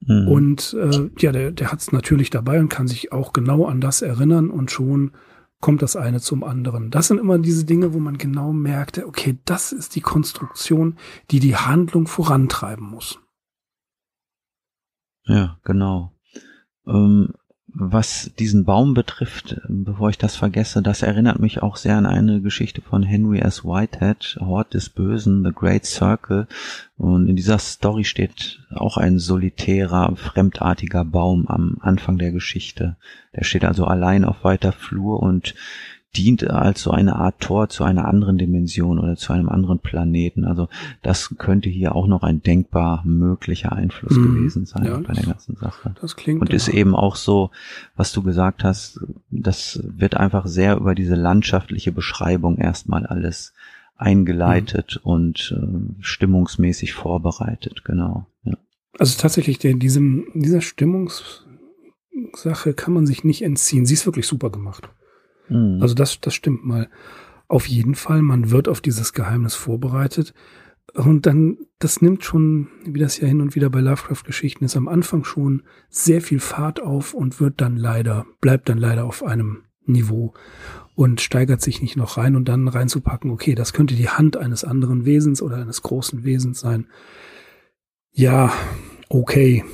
[0.00, 0.28] Mhm.
[0.28, 3.80] Und äh, ja, der, der hat es natürlich dabei und kann sich auch genau an
[3.80, 5.12] das erinnern und schon
[5.64, 6.90] kommt das eine zum anderen.
[6.90, 10.98] Das sind immer diese Dinge, wo man genau merkt, okay, das ist die Konstruktion,
[11.30, 13.18] die die Handlung vorantreiben muss.
[15.24, 16.12] Ja, genau.
[16.86, 17.32] Ähm,
[17.76, 22.40] was diesen Baum betrifft, bevor ich das vergesse, das erinnert mich auch sehr an eine
[22.40, 23.64] Geschichte von Henry S.
[23.64, 26.46] Whitehead, Hort des Bösen, The Great Circle.
[26.96, 32.96] Und in dieser Story steht auch ein solitärer, fremdartiger Baum am Anfang der Geschichte.
[33.34, 35.56] Der steht also allein auf weiter Flur und
[36.16, 40.44] dient als so eine Art Tor zu einer anderen Dimension oder zu einem anderen Planeten.
[40.44, 40.68] Also
[41.02, 44.34] das könnte hier auch noch ein denkbar möglicher Einfluss mhm.
[44.34, 45.94] gewesen sein ja, bei der ganzen Sache.
[46.00, 47.50] Das klingt und ist eben auch so,
[47.96, 49.00] was du gesagt hast,
[49.30, 53.52] das wird einfach sehr über diese landschaftliche Beschreibung erstmal alles
[53.96, 55.10] eingeleitet mhm.
[55.10, 58.26] und äh, stimmungsmäßig vorbereitet, genau.
[58.44, 58.56] Ja.
[58.98, 61.44] Also tatsächlich, der, diesem, dieser Stimmungssache
[62.74, 63.86] kann man sich nicht entziehen.
[63.86, 64.88] Sie ist wirklich super gemacht.
[65.48, 65.78] Mhm.
[65.80, 66.88] Also das, das stimmt mal.
[67.48, 70.34] Auf jeden Fall, man wird auf dieses Geheimnis vorbereitet.
[70.94, 74.88] und dann, das nimmt schon, wie das ja hin und wieder bei Lovecraft-Geschichten ist, am
[74.88, 79.64] Anfang schon sehr viel Fahrt auf und wird dann leider, bleibt dann leider auf einem
[79.86, 80.34] Niveau
[80.94, 84.64] und steigert sich nicht noch rein und dann reinzupacken, okay, das könnte die Hand eines
[84.64, 86.86] anderen Wesens oder eines großen Wesens sein.
[88.12, 88.52] Ja,
[89.08, 89.64] okay.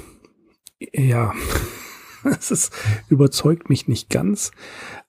[0.93, 1.35] Ja,
[2.51, 2.73] ist,
[3.09, 4.51] überzeugt mich nicht ganz.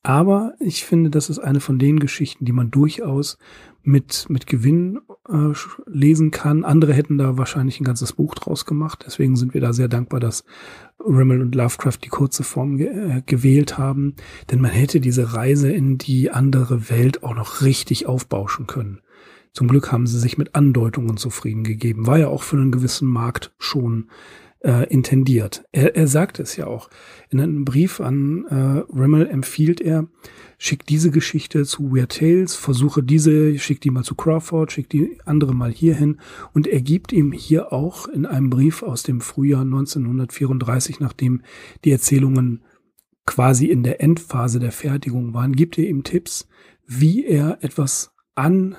[0.04, 3.38] Aber ich finde, das ist eine von den Geschichten, die man durchaus
[3.84, 5.54] mit, mit Gewinn äh,
[5.88, 6.63] lesen kann.
[6.63, 9.04] Andere hätten da wahrscheinlich ein ganzes Buch draus gemacht.
[9.06, 10.43] Deswegen sind wir da sehr dankbar, dass
[11.00, 14.15] Rimmel und Lovecraft die kurze Form ge äh, gewählt haben.
[14.52, 19.02] Denn man hätte diese Reise in die andere Welt auch noch richtig aufbauschen können.
[19.54, 22.08] Zum Glück haben sie sich mit Andeutungen zufrieden gegeben.
[22.08, 24.10] War ja auch für einen gewissen Markt schon
[24.63, 25.63] äh, intendiert.
[25.71, 26.89] Er, er sagt es ja auch.
[27.30, 30.08] In einem Brief an äh, Rimmel empfiehlt er,
[30.58, 35.19] schick diese Geschichte zu Weird Tales, versuche diese, schick die mal zu Crawford, schick die
[35.26, 36.19] andere mal hierhin
[36.54, 41.41] und er gibt ihm hier auch in einem Brief aus dem Frühjahr 1934, nachdem
[41.84, 42.63] die Erzählungen
[43.26, 46.47] quasi in der Endphase der Fertigung waren, gibt er ihm Tipps,
[46.86, 48.76] wie er etwas an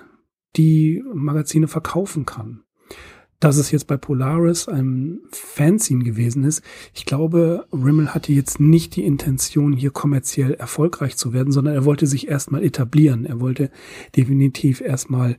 [0.57, 2.63] die Magazine verkaufen kann
[3.43, 6.63] dass es jetzt bei Polaris ein Fanzine gewesen ist.
[6.95, 11.85] Ich glaube, Rimmel hatte jetzt nicht die Intention, hier kommerziell erfolgreich zu werden, sondern er
[11.85, 13.27] wollte sich erstmal etablieren.
[13.27, 13.73] Er wollte
[14.15, 15.39] definitiv erstmal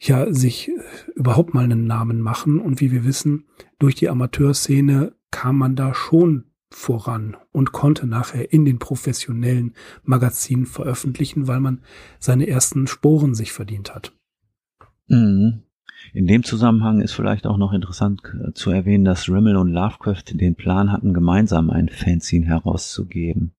[0.00, 0.70] ja sich
[1.14, 2.58] überhaupt mal einen Namen machen.
[2.58, 3.44] Und wie wir wissen,
[3.78, 10.64] durch die Amateurszene kam man da schon voran und konnte nachher in den professionellen Magazinen
[10.64, 11.82] veröffentlichen, weil man
[12.18, 14.16] seine ersten Sporen sich verdient hat.
[15.06, 15.64] Mhm.
[16.12, 20.24] In dem Zusammenhang ist vielleicht auch noch interessant äh, zu erwähnen, dass Rimmel und Lovecraft
[20.32, 23.52] den Plan hatten, gemeinsam ein Fanzine herauszugeben.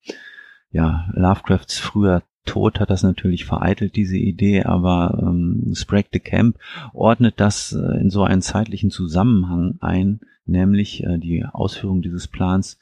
[0.70, 6.58] Ja, Lovecrafts früher Tod hat das natürlich vereitelt, diese Idee, aber ähm, Sprague de Camp
[6.92, 12.78] ordnet das äh, in so einen zeitlichen Zusammenhang ein, nämlich äh, die Ausführung dieses Plans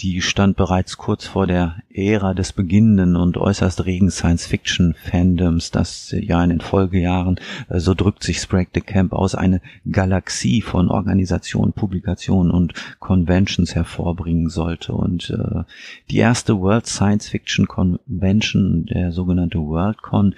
[0.00, 6.42] die stand bereits kurz vor der Ära des beginnenden und äußerst regen Science-Fiction-Fandoms, das ja
[6.44, 11.72] in den Folgejahren, äh, so drückt sich Sprague de Camp aus, eine Galaxie von Organisationen,
[11.72, 14.92] Publikationen und Conventions hervorbringen sollte.
[14.92, 15.64] Und äh,
[16.10, 20.34] die erste World Science Fiction Convention, der sogenannte WorldCon,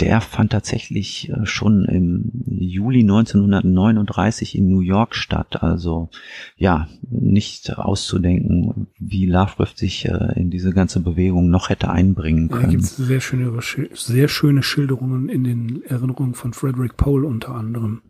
[0.00, 5.62] der fand tatsächlich äh, schon im Juli 1939 in New York statt.
[5.62, 6.10] Also
[6.56, 12.64] ja, nicht auszudenken, wie Lovecraft sich äh, in diese ganze Bewegung noch hätte einbringen können.
[12.64, 13.52] Ja, gibt sehr schöne,
[13.92, 18.02] sehr schöne Schilderungen in den Erinnerungen von Frederick Pohl unter anderem.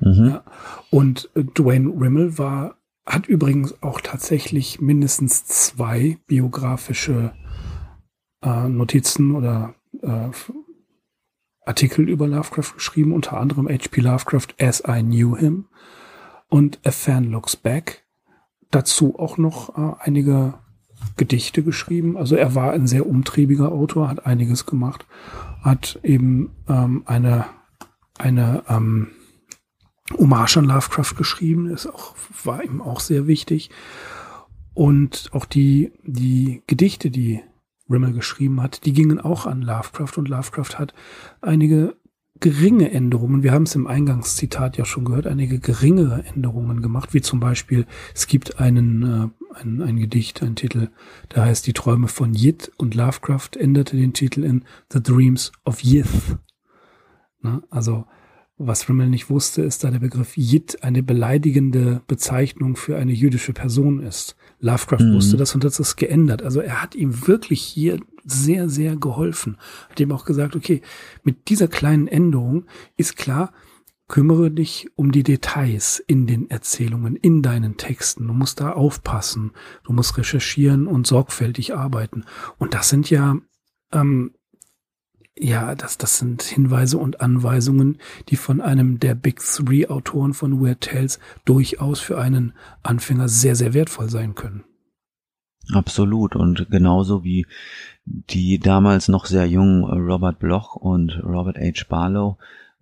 [0.00, 0.28] Mhm.
[0.30, 0.44] Ja.
[0.90, 7.32] Und äh, Dwayne Rimmel war, hat übrigens auch tatsächlich mindestens zwei biografische
[8.42, 10.30] äh, Notizen oder äh,
[11.64, 14.00] Artikel über Lovecraft geschrieben, unter anderem H.P.
[14.00, 15.66] Lovecraft As I Knew Him
[16.48, 18.04] und A Fan Looks Back.
[18.70, 20.54] Dazu auch noch äh, einige
[21.16, 22.16] Gedichte geschrieben.
[22.16, 25.06] Also er war ein sehr umtriebiger Autor, hat einiges gemacht,
[25.62, 27.46] hat eben ähm, eine,
[28.18, 29.08] eine ähm,
[30.18, 33.70] Hommage an Lovecraft geschrieben, ist auch, war ihm auch sehr wichtig.
[34.74, 37.42] Und auch die, die Gedichte, die
[37.92, 40.94] Rimmel geschrieben hat, die gingen auch an Lovecraft und Lovecraft hat
[41.40, 41.94] einige
[42.42, 47.20] geringe Änderungen, wir haben es im Eingangszitat ja schon gehört, einige geringere Änderungen gemacht, wie
[47.20, 50.88] zum Beispiel, es gibt einen, äh, ein, ein Gedicht, ein Titel,
[51.34, 55.84] der heißt Die Träume von Yit und Lovecraft änderte den Titel in The Dreams of
[55.84, 56.36] Yith.
[57.40, 58.06] Na, also
[58.58, 63.52] was Rimmel nicht wusste, ist, da der Begriff Yid eine beleidigende Bezeichnung für eine jüdische
[63.52, 64.36] Person ist.
[64.60, 65.14] Lovecraft mhm.
[65.14, 66.42] wusste das und hat das geändert.
[66.42, 69.56] Also er hat ihm wirklich hier sehr, sehr geholfen.
[69.90, 70.82] Hat ihm auch gesagt, okay,
[71.24, 73.52] mit dieser kleinen Änderung ist klar,
[74.06, 78.28] kümmere dich um die Details in den Erzählungen, in deinen Texten.
[78.28, 79.52] Du musst da aufpassen.
[79.84, 82.24] Du musst recherchieren und sorgfältig arbeiten.
[82.58, 83.38] Und das sind ja
[83.92, 84.34] ähm,
[85.38, 90.60] ja, das, das sind Hinweise und Anweisungen, die von einem der Big Three Autoren von
[90.60, 94.64] Weird Tales durchaus für einen Anfänger sehr, sehr wertvoll sein können.
[95.72, 96.36] Absolut.
[96.36, 97.46] Und genauso wie
[98.04, 101.84] die damals noch sehr jungen Robert Bloch und Robert H.
[101.88, 102.36] Barlow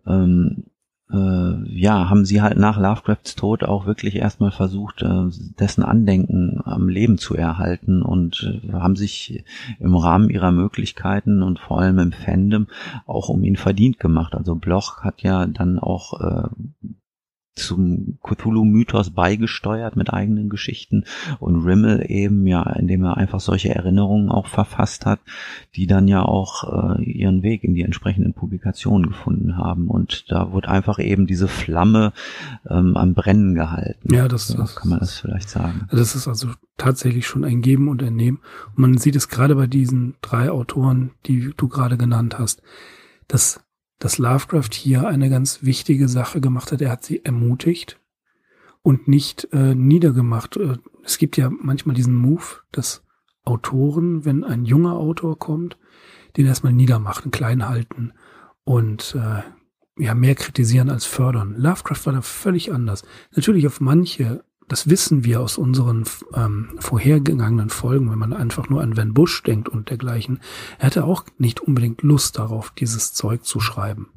[0.07, 0.71] ähm, äh,
[1.13, 5.25] ja, haben sie halt nach Lovecrafts Tod auch wirklich erstmal versucht, äh,
[5.59, 9.43] dessen Andenken am Leben zu erhalten und äh, haben sich
[9.81, 12.69] im Rahmen ihrer Möglichkeiten und vor allem im Fandom
[13.07, 14.35] auch um ihn verdient gemacht.
[14.35, 16.49] Also Bloch hat ja dann auch äh,
[17.55, 21.05] zum Cthulhu-Mythos beigesteuert mit eigenen Geschichten
[21.39, 25.21] und Rimmel eben ja, indem er einfach solche Erinnerungen auch verfasst hat,
[25.75, 30.53] die dann ja auch äh, ihren Weg in die entsprechenden Publikationen gefunden haben und da
[30.53, 32.13] wurde einfach eben diese Flamme
[32.69, 34.15] ähm, am Brennen gehalten.
[34.15, 35.87] Ja, das, so das kann man das vielleicht sagen.
[35.91, 39.57] Das ist also tatsächlich schon ein Geben und ein Nehmen und man sieht es gerade
[39.57, 42.63] bei diesen drei Autoren, die du gerade genannt hast,
[43.29, 43.61] dass
[44.01, 46.81] dass Lovecraft hier eine ganz wichtige Sache gemacht hat.
[46.81, 48.01] Er hat sie ermutigt
[48.83, 50.57] und nicht äh, niedergemacht.
[50.57, 53.05] Äh, es gibt ja manchmal diesen Move, dass
[53.45, 55.79] Autoren, wenn ein junger Autor kommt,
[56.37, 58.13] den erstmal niedermachen, klein halten
[58.65, 59.43] und äh,
[60.03, 61.55] ja mehr kritisieren als fördern.
[61.57, 63.03] Lovecraft war da völlig anders.
[63.37, 68.83] Natürlich auf manche das wissen wir aus unseren ähm, vorhergegangenen Folgen, wenn man einfach nur
[68.83, 70.39] an Van Bush denkt und dergleichen.
[70.79, 74.11] Er hatte auch nicht unbedingt Lust darauf, dieses Zeug zu schreiben.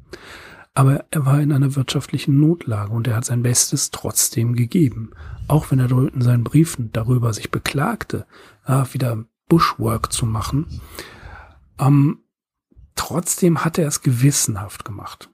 [0.72, 5.10] Aber er war in einer wirtschaftlichen Notlage und er hat sein Bestes trotzdem gegeben.
[5.48, 8.24] Auch wenn er in seinen Briefen darüber sich beklagte,
[8.64, 10.66] äh, wieder Bushwork zu machen.
[11.80, 12.20] Ähm,
[12.94, 15.30] trotzdem hat er es gewissenhaft gemacht.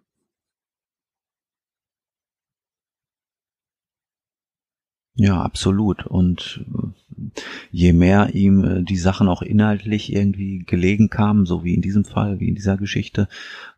[5.20, 6.06] Ja, absolut.
[6.06, 7.40] Und äh,
[7.70, 12.06] je mehr ihm äh, die Sachen auch inhaltlich irgendwie gelegen kamen, so wie in diesem
[12.06, 13.28] Fall, wie in dieser Geschichte,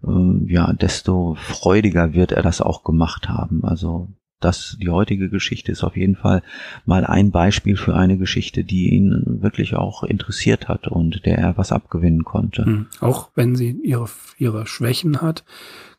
[0.06, 3.64] äh, ja, desto freudiger wird er das auch gemacht haben.
[3.64, 6.44] Also das, die heutige Geschichte ist auf jeden Fall
[6.86, 11.58] mal ein Beispiel für eine Geschichte, die ihn wirklich auch interessiert hat und der er
[11.58, 12.64] was abgewinnen konnte.
[12.64, 12.86] Mhm.
[13.00, 15.44] Auch wenn sie ihre, ihre Schwächen hat,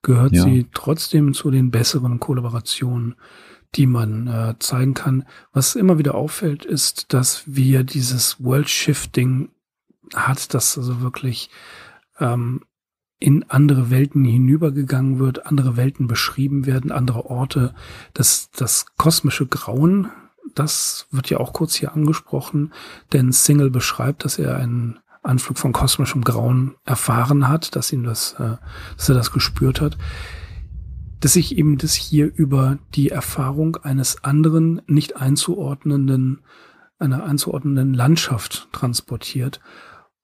[0.04, 0.44] gehört ja.
[0.44, 3.16] sie trotzdem zu den besseren Kollaborationen
[3.76, 5.26] die man äh, zeigen kann.
[5.52, 9.50] Was immer wieder auffällt, ist, dass wir dieses World Shifting
[10.14, 11.50] hat, dass also wirklich
[12.20, 12.62] ähm,
[13.20, 17.74] in andere Welten hinübergegangen wird, andere Welten beschrieben werden, andere Orte.
[18.14, 20.10] Das, das kosmische Grauen,
[20.56, 22.74] das wird ja auch kurz hier angesprochen,
[23.12, 28.34] denn Single beschreibt, dass er einen Anflug von kosmischem Grauen erfahren hat, dass ihn das,
[28.34, 28.58] äh,
[28.98, 29.98] dass er das gespürt hat
[31.24, 36.42] dass sich eben das hier über die Erfahrung eines anderen nicht einzuordnenden,
[37.00, 39.62] einer einzuordnenden Landschaft transportiert.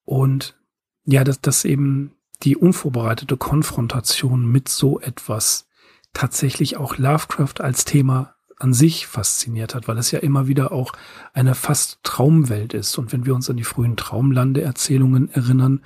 [0.04, 0.60] Und
[1.06, 2.12] ja, dass, dass eben
[2.44, 5.70] die unvorbereitete Konfrontation mit so etwas
[6.12, 10.92] tatsächlich auch Lovecraft als Thema an sich fasziniert hat, weil es ja immer wieder auch
[11.32, 12.98] eine fast Traumwelt ist.
[12.98, 15.80] Und wenn wir uns an die frühen Traumlande-Erzählungen erinnern,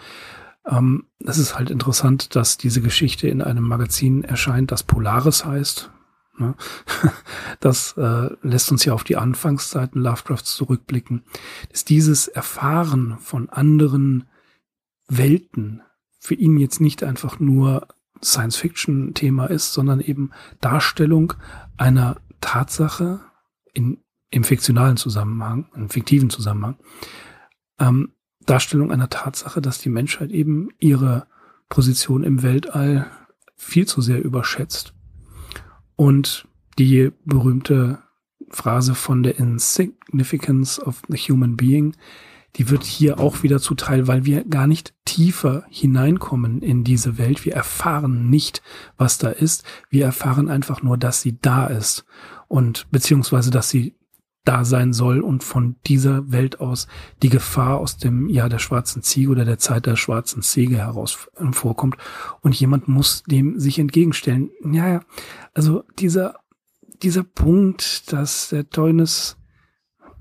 [0.65, 5.91] ähm, es ist halt interessant, dass diese Geschichte in einem Magazin erscheint, das Polaris heißt.
[6.37, 6.55] Ne?
[7.59, 11.23] Das äh, lässt uns ja auf die Anfangszeiten Lovecrafts zurückblicken.
[11.71, 14.25] Dass dieses Erfahren von anderen
[15.07, 15.81] Welten
[16.19, 17.87] für ihn jetzt nicht einfach nur
[18.21, 21.33] Science-Fiction-Thema ist, sondern eben Darstellung
[21.77, 23.21] einer Tatsache
[23.73, 26.77] in, im fiktionalen Zusammenhang, im fiktiven Zusammenhang,
[27.79, 28.12] ähm,
[28.45, 31.27] Darstellung einer Tatsache, dass die Menschheit eben ihre
[31.69, 33.07] Position im Weltall
[33.55, 34.93] viel zu sehr überschätzt.
[35.95, 37.99] Und die berühmte
[38.49, 41.95] Phrase von der Insignificance of the Human Being,
[42.55, 47.45] die wird hier auch wieder zuteil, weil wir gar nicht tiefer hineinkommen in diese Welt.
[47.45, 48.61] Wir erfahren nicht,
[48.95, 49.63] was da ist.
[49.89, 52.05] Wir erfahren einfach nur, dass sie da ist
[52.47, 53.95] und beziehungsweise, dass sie
[54.43, 56.87] da sein soll und von dieser Welt aus
[57.21, 61.29] die Gefahr aus dem Jahr der schwarzen Ziege oder der Zeit der schwarzen Ziege heraus
[61.37, 61.97] äh, vorkommt
[62.41, 64.49] und jemand muss dem sich entgegenstellen.
[64.71, 64.99] Ja, ja,
[65.53, 66.35] also dieser,
[67.01, 69.37] dieser Punkt, dass der Teunis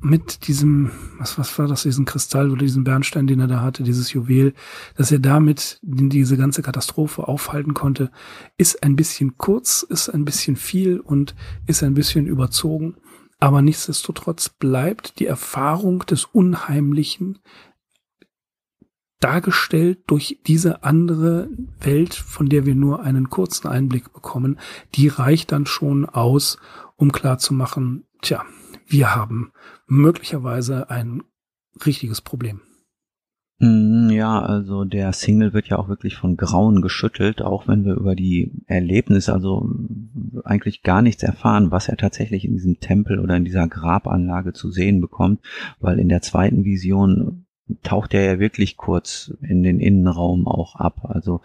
[0.03, 3.85] mit diesem, was, was war das, diesen Kristall oder diesen Bernstein, den er da hatte,
[3.85, 4.53] dieses Juwel,
[4.97, 8.11] dass er damit diese ganze Katastrophe aufhalten konnte,
[8.57, 12.97] ist ein bisschen kurz, ist ein bisschen viel und ist ein bisschen überzogen.
[13.43, 17.41] Aber nichtsdestotrotz bleibt die Erfahrung des Unheimlichen
[19.19, 21.49] dargestellt durch diese andere
[21.81, 24.61] Welt, von der wir nur einen kurzen Einblick bekommen,
[24.95, 26.59] die reicht dann schon aus,
[26.95, 28.45] um klarzumachen, tja,
[28.87, 29.51] wir haben
[29.89, 31.25] möglicherweise ein
[31.85, 32.61] richtiges Problem.
[33.63, 37.95] Mm, ja, also der Single wird ja auch wirklich von Grauen geschüttelt, auch wenn wir
[37.95, 39.71] über die Erlebnisse, also
[40.43, 44.73] eigentlich gar nichts erfahren, was er tatsächlich in diesem Tempel oder in dieser Grabanlage zu
[44.73, 45.43] sehen bekommt,
[45.79, 47.47] weil in der zweiten Vision
[47.83, 51.09] taucht er ja wirklich kurz in den Innenraum auch ab.
[51.09, 51.41] Also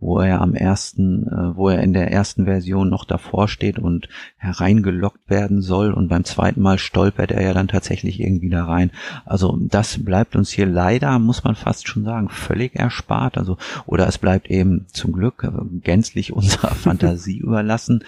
[0.00, 4.08] wo er am ersten, äh, wo er in der ersten Version noch davor steht und
[4.36, 8.90] hereingelockt werden soll und beim zweiten Mal stolpert er ja dann tatsächlich irgendwie da rein.
[9.24, 13.38] Also das bleibt uns hier leider, muss man fast schon sagen, völlig erspart.
[13.38, 13.56] Also
[13.86, 15.50] oder es bleibt eben zum Glück
[15.82, 18.04] gänzlich unserer Fantasie überlassen.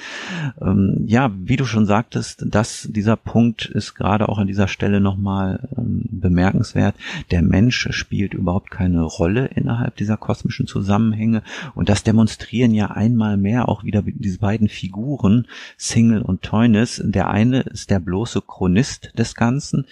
[0.60, 5.00] Ähm, ja, wie du schon sagtest, dass dieser Punkt ist gerade auch an dieser Stelle
[5.00, 6.94] nochmal ähm, bemerkenswert.
[7.30, 11.44] Der Mensch spielt überhaupt keine Rolle innerhalb dieser kosmischen Zusammenhänge
[11.76, 15.46] und das demonstrieren ja einmal mehr auch wieder diese beiden Figuren,
[15.76, 17.00] Single und Toynes.
[17.04, 19.86] Der eine ist der bloße Chronist des Ganzen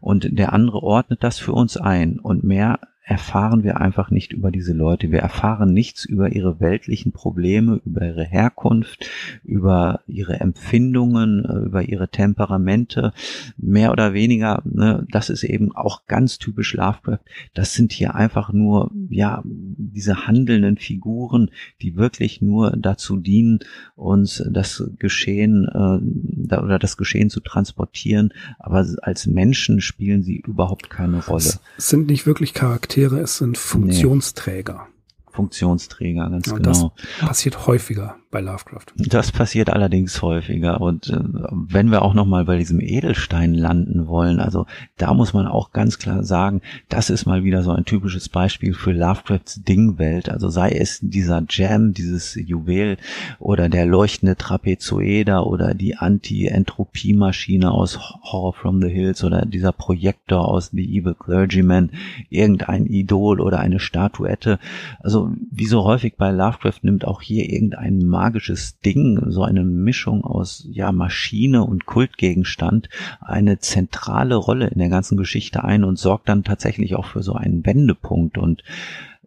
[0.00, 2.78] und der andere ordnet das für uns ein und mehr
[3.08, 5.10] erfahren wir einfach nicht über diese Leute.
[5.10, 9.08] Wir erfahren nichts über ihre weltlichen Probleme, über ihre Herkunft,
[9.44, 13.14] über ihre Empfindungen, äh, über ihre Temperamente.
[13.56, 17.20] Mehr oder weniger, ne, das ist eben auch ganz typisch Lovecraft.
[17.54, 21.50] Das sind hier einfach nur, ja, diese handelnden Figuren,
[21.80, 23.60] die wirklich nur dazu dienen,
[23.96, 28.34] uns das Geschehen äh, oder das Geschehen zu transportieren.
[28.58, 31.54] Aber als Menschen spielen sie überhaupt keine Rolle.
[31.78, 34.88] Es sind nicht wirklich Charaktere Charaktere, es sind Funktionsträger.
[35.30, 36.70] Funktionsträger, ganz ja, genau.
[36.70, 38.86] Das passiert häufiger bei Lovecraft.
[38.96, 40.80] Das passiert allerdings häufiger.
[40.80, 41.18] Und äh,
[41.50, 44.66] wenn wir auch nochmal bei diesem Edelstein landen wollen, also
[44.96, 48.74] da muss man auch ganz klar sagen, das ist mal wieder so ein typisches Beispiel
[48.74, 50.28] für Lovecrafts Dingwelt.
[50.28, 52.98] Also sei es dieser Gem, dieses Juwel
[53.38, 60.46] oder der leuchtende Trapezoeder oder die Anti-Entropie-Maschine aus Horror from the Hills oder dieser Projektor
[60.46, 61.90] aus The Evil Clergyman,
[62.28, 64.58] irgendein Idol oder eine Statuette.
[65.00, 70.24] Also wie so häufig bei Lovecraft nimmt auch hier irgendein magisches Ding, so eine Mischung
[70.24, 72.88] aus ja Maschine und Kultgegenstand,
[73.20, 77.34] eine zentrale Rolle in der ganzen Geschichte ein und sorgt dann tatsächlich auch für so
[77.34, 78.64] einen Wendepunkt und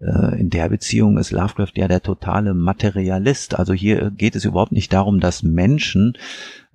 [0.02, 3.58] äh, in der Beziehung ist Lovecraft ja der totale Materialist.
[3.58, 6.20] Also hier geht es überhaupt nicht darum, dass Menschen äh,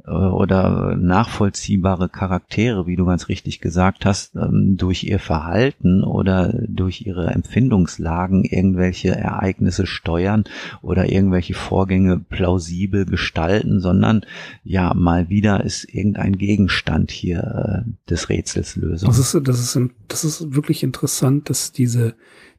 [0.07, 7.03] oder nachvollziehbare Charaktere, wie du ganz richtig gesagt hast, ähm, durch ihr Verhalten oder durch
[7.05, 10.45] ihre Empfindungslagen irgendwelche Ereignisse steuern
[10.81, 14.25] oder irgendwelche Vorgänge plausibel gestalten, sondern
[14.63, 19.09] ja, mal wieder ist irgendein Gegenstand hier äh, des Rätsels Lösung.
[19.09, 22.15] Das ist, das ist, das ist wirklich interessant, dass diese,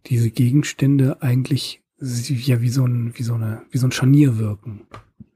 [0.08, 4.82] diese Gegenstände eigentlich ja wie so ein, wie so eine, wie so ein Scharnier wirken.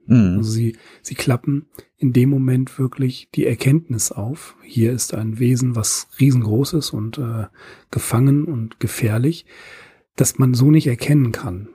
[0.06, 0.38] Mhm.
[0.38, 4.56] Also sie, sie klappen in dem Moment wirklich die Erkenntnis auf.
[4.64, 7.48] Hier ist ein Wesen, was riesengroß ist und äh,
[7.92, 9.46] gefangen und gefährlich,
[10.16, 11.70] dass man so nicht erkennen kann.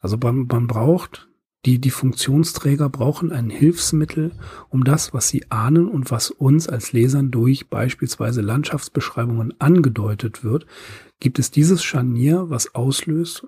[0.00, 1.28] Also man, man braucht,
[1.64, 4.32] die, die Funktionsträger brauchen ein Hilfsmittel,
[4.68, 10.66] um das, was sie ahnen und was uns als Lesern durch beispielsweise Landschaftsbeschreibungen angedeutet wird,
[11.20, 13.46] gibt es dieses Scharnier, was auslöst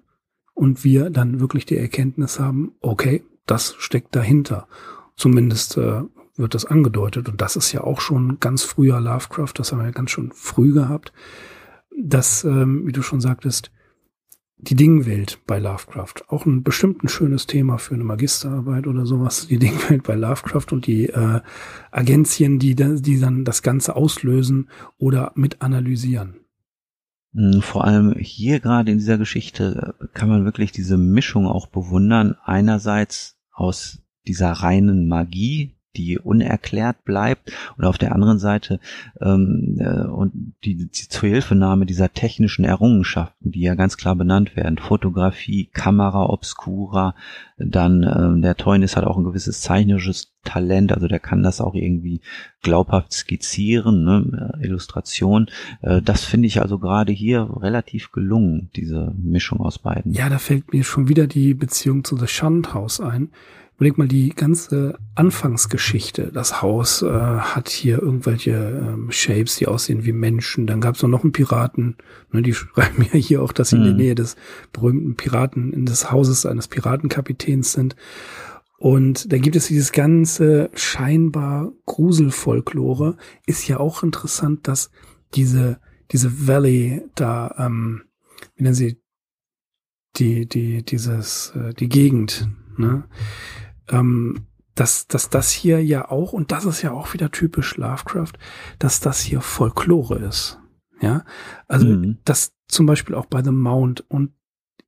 [0.55, 4.66] und wir dann wirklich die Erkenntnis haben, okay, das steckt dahinter.
[5.16, 6.03] Zumindest äh,
[6.36, 7.28] wird das angedeutet.
[7.28, 10.32] Und das ist ja auch schon ganz früher Lovecraft, das haben wir ja ganz schon
[10.32, 11.12] früh gehabt,
[11.97, 13.70] dass, ähm, wie du schon sagtest,
[14.57, 19.47] die Dingwelt bei Lovecraft, auch ein bestimmt ein schönes Thema für eine Magisterarbeit oder sowas,
[19.47, 21.40] die Dingwelt bei Lovecraft und die äh,
[21.90, 26.43] Agenzien, die, die dann das Ganze auslösen oder mit analysieren.
[27.35, 32.37] Hm, vor allem hier gerade in dieser Geschichte kann man wirklich diese Mischung auch bewundern.
[32.45, 38.80] Einerseits aus dieser reinen Magie, die unerklärt bleibt und auf der anderen Seite
[39.20, 44.78] ähm, äh, und die, die Zuhilfenahme dieser technischen Errungenschaften, die ja ganz klar benannt werden,
[44.78, 47.14] Fotografie, Kamera obscura,
[47.57, 51.74] dann äh, der Teunis hat auch ein gewisses zeichnerisches Talent, also der kann das auch
[51.74, 52.20] irgendwie
[52.62, 54.59] glaubhaft skizzieren, ne?
[54.62, 55.49] Illustration.
[55.80, 60.12] Äh, das finde ich also gerade hier relativ gelungen, diese Mischung aus beiden.
[60.12, 63.30] Ja, da fällt mir schon wieder die Beziehung zu The Shunt House ein
[63.77, 66.31] Überleg mal die ganze Anfangsgeschichte.
[66.33, 70.68] Das Haus äh, hat hier irgendwelche ähm, Shapes, die aussehen wie Menschen.
[70.68, 71.97] Dann gab es noch einen Piraten.
[72.31, 73.83] Ne, die schreiben ja hier auch, dass sie mhm.
[73.83, 74.01] in der mhm.
[74.01, 74.37] Nähe des
[74.72, 77.97] berühmten Piraten, in des Hauses eines Piratenkapitäns sind.
[78.79, 83.16] Und da gibt es dieses ganze scheinbar Gruselfolklore.
[83.47, 84.91] Ist ja auch interessant, dass
[85.35, 85.81] diese,
[86.12, 88.03] diese Valley da, ähm,
[88.57, 89.01] wie nennen sie,
[90.16, 93.05] die, die, dieses, äh, die Gegend, ne?
[93.89, 98.32] Ähm, dass, dass das hier ja auch, und das ist ja auch wieder typisch Lovecraft,
[98.78, 100.59] dass das hier Folklore ist.
[101.01, 101.24] Ja,
[101.68, 102.18] also mhm.
[102.24, 104.32] das zum Beispiel auch bei The Mount und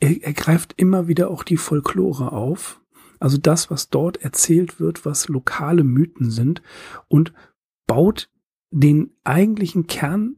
[0.00, 2.80] er, er greift immer wieder auch die Folklore auf.
[3.18, 6.62] Also das, was dort erzählt wird, was lokale Mythen sind
[7.08, 7.32] und
[7.86, 8.30] baut
[8.70, 10.36] den eigentlichen Kern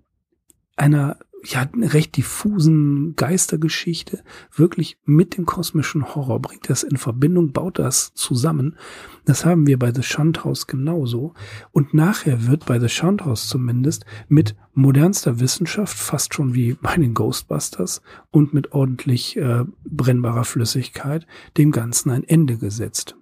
[0.76, 4.22] einer ja, eine recht diffusen Geistergeschichte
[4.54, 8.76] wirklich mit dem kosmischen Horror, bringt das in Verbindung, baut das zusammen.
[9.24, 11.34] Das haben wir bei The Shunt House genauso.
[11.70, 16.96] Und nachher wird bei The Shunt House zumindest mit modernster Wissenschaft, fast schon wie bei
[16.96, 21.26] den Ghostbusters und mit ordentlich äh, brennbarer Flüssigkeit,
[21.56, 23.17] dem Ganzen ein Ende gesetzt.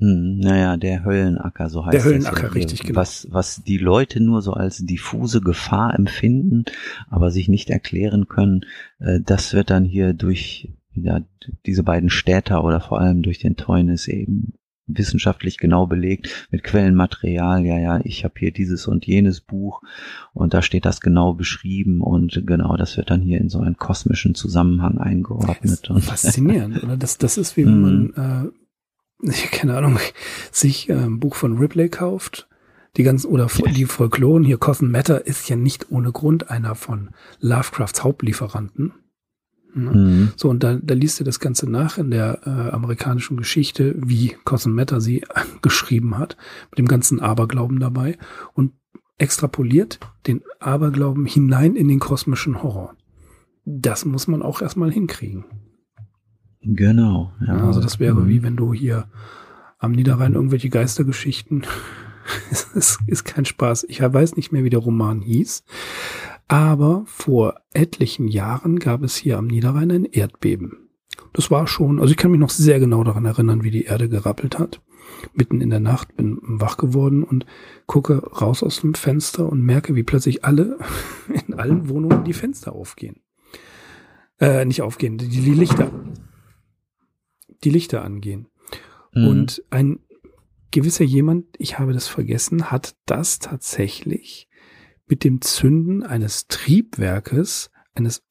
[0.00, 2.98] Hm, naja, der Höllenacker, so heißt Der Höllenacker, ja richtig, genau.
[2.98, 6.64] Was, was die Leute nur so als diffuse Gefahr empfinden,
[7.10, 8.64] aber sich nicht erklären können,
[8.98, 11.20] äh, das wird dann hier durch ja,
[11.66, 14.54] diese beiden Städter oder vor allem durch den Teunis eben
[14.86, 17.64] wissenschaftlich genau belegt mit Quellenmaterial.
[17.64, 19.82] Ja, ja, ich habe hier dieses und jenes Buch
[20.32, 23.76] und da steht das genau beschrieben und genau, das wird dann hier in so einen
[23.76, 25.92] kosmischen Zusammenhang eingeordnet.
[26.00, 26.96] Faszinierend, oder?
[26.96, 28.14] Das, das ist wie wenn man
[28.50, 28.69] äh, ich
[29.52, 29.98] keine Ahnung,
[30.50, 32.48] sich äh, ein Buch von Ripley kauft,
[32.96, 37.10] die ganzen, oder die Folkloren, hier Cotton Matter ist ja nicht ohne Grund einer von
[37.40, 38.92] Lovecrafts Hauptlieferanten.
[39.74, 39.90] Ne?
[39.90, 40.32] Mhm.
[40.36, 44.36] So, und da, da liest ihr das Ganze nach in der äh, amerikanischen Geschichte, wie
[44.44, 45.24] Cotton Matter sie
[45.62, 46.36] geschrieben hat,
[46.70, 48.18] mit dem ganzen Aberglauben dabei
[48.54, 48.72] und
[49.18, 52.96] extrapoliert den Aberglauben hinein in den kosmischen Horror.
[53.64, 55.44] Das muss man auch erstmal hinkriegen.
[56.62, 57.32] Genau.
[57.46, 57.66] Ja.
[57.66, 58.28] Also das wäre mhm.
[58.28, 59.06] wie wenn du hier
[59.78, 61.64] am Niederrhein irgendwelche Geistergeschichten.
[62.74, 63.86] es ist kein Spaß.
[63.88, 65.64] Ich weiß nicht mehr, wie der Roman hieß.
[66.48, 70.88] Aber vor etlichen Jahren gab es hier am Niederrhein ein Erdbeben.
[71.32, 74.08] Das war schon, also ich kann mich noch sehr genau daran erinnern, wie die Erde
[74.08, 74.80] gerappelt hat.
[75.32, 77.46] Mitten in der Nacht bin wach geworden und
[77.86, 80.78] gucke raus aus dem Fenster und merke, wie plötzlich alle
[81.46, 83.20] in allen Wohnungen die Fenster aufgehen.
[84.40, 85.90] Äh, nicht aufgehen, die, die Lichter
[87.64, 88.48] die Lichter angehen.
[89.12, 89.26] Mhm.
[89.26, 90.00] Und ein
[90.70, 94.48] gewisser jemand, ich habe das vergessen, hat das tatsächlich
[95.06, 98.22] mit dem Zünden eines Triebwerkes, eines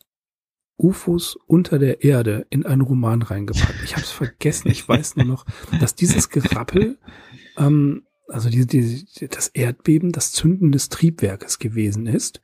[0.78, 3.84] UFOs unter der Erde in einen Roman reingepackt.
[3.84, 4.70] Ich habe es vergessen.
[4.70, 5.46] Ich weiß nur noch,
[5.80, 6.98] dass dieses Gerappel,
[7.58, 12.42] ähm, also die, die, das Erdbeben, das Zünden des Triebwerkes gewesen ist.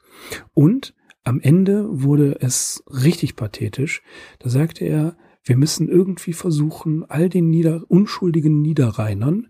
[0.54, 4.04] Und am Ende wurde es richtig pathetisch.
[4.40, 9.48] Da sagte er, wir müssen irgendwie versuchen, all den Nieder unschuldigen Niederrheinern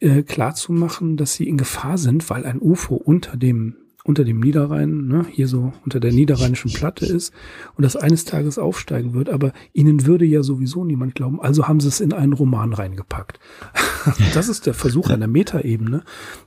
[0.00, 5.06] äh, klarzumachen, dass sie in Gefahr sind, weil ein UFO unter dem unter dem Niederrhein,
[5.06, 7.34] ne, hier so unter der niederrheinischen Platte ist
[7.76, 11.80] und das eines Tages aufsteigen wird, aber ihnen würde ja sowieso niemand glauben, also haben
[11.80, 13.38] sie es in einen Roman reingepackt.
[14.34, 16.02] das ist der Versuch einer Metaebene,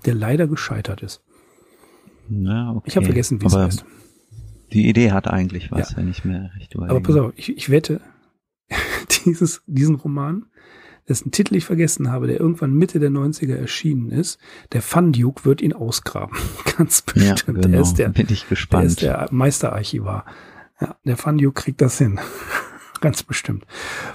[0.05, 1.21] der leider gescheitert ist.
[2.27, 2.85] Na, okay.
[2.87, 3.85] Ich habe vergessen, wie es heißt.
[4.73, 5.97] Die Idee hat eigentlich was, ja.
[5.97, 6.95] wenn ich mir recht überlege.
[6.95, 8.01] Aber pass auf, ich, ich wette,
[9.25, 10.45] dieses, diesen Roman,
[11.07, 14.39] dessen Titel ich vergessen habe, der irgendwann Mitte der 90er erschienen ist.
[14.71, 16.37] Der Fun Duke wird ihn ausgraben.
[16.77, 17.39] Ganz bestimmt.
[17.39, 17.67] Ja, genau.
[17.67, 18.83] der ist der, Bin ich gespannt.
[18.83, 20.25] Der ist der Meisterarchivar.
[20.79, 22.19] Ja, der Fun Duke kriegt das hin.
[23.01, 23.65] Ganz bestimmt.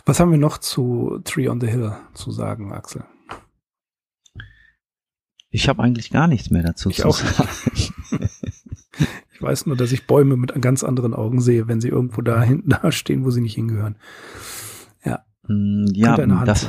[0.06, 3.04] Was haben wir noch zu Tree on the Hill zu sagen, Axel?
[5.50, 7.16] Ich habe eigentlich gar nichts mehr dazu ich zu auch.
[7.16, 7.48] sagen.
[9.38, 12.42] Ich weiß nur, dass ich Bäume mit ganz anderen Augen sehe, wenn sie irgendwo da
[12.42, 13.94] hinten da stehen, wo sie nicht hingehören.
[15.48, 16.68] Mm, ja, das,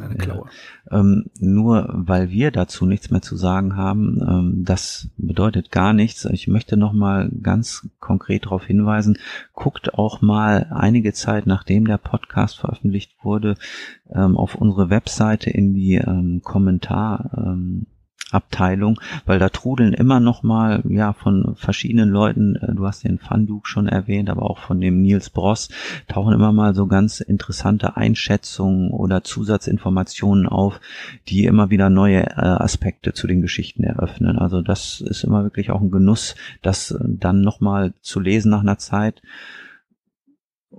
[0.00, 0.46] eine Klaue.
[0.90, 5.92] Ja, ähm, nur weil wir dazu nichts mehr zu sagen haben, ähm, das bedeutet gar
[5.92, 6.24] nichts.
[6.26, 9.18] Ich möchte noch mal ganz konkret darauf hinweisen,
[9.54, 13.56] guckt auch mal einige Zeit nachdem der Podcast veröffentlicht wurde,
[14.10, 17.86] ähm, auf unsere Webseite in die ähm, Kommentar ähm,
[18.32, 23.18] Abteilung, weil da trudeln immer noch mal ja von verschiedenen Leuten, äh, du hast den
[23.18, 25.68] Fanduk schon erwähnt, aber auch von dem Nils Bross,
[26.08, 30.80] tauchen immer mal so ganz interessante Einschätzungen oder Zusatzinformationen auf,
[31.28, 34.38] die immer wieder neue äh, Aspekte zu den Geschichten eröffnen.
[34.38, 38.60] Also das ist immer wirklich auch ein Genuss, das dann noch mal zu lesen nach
[38.60, 39.22] einer Zeit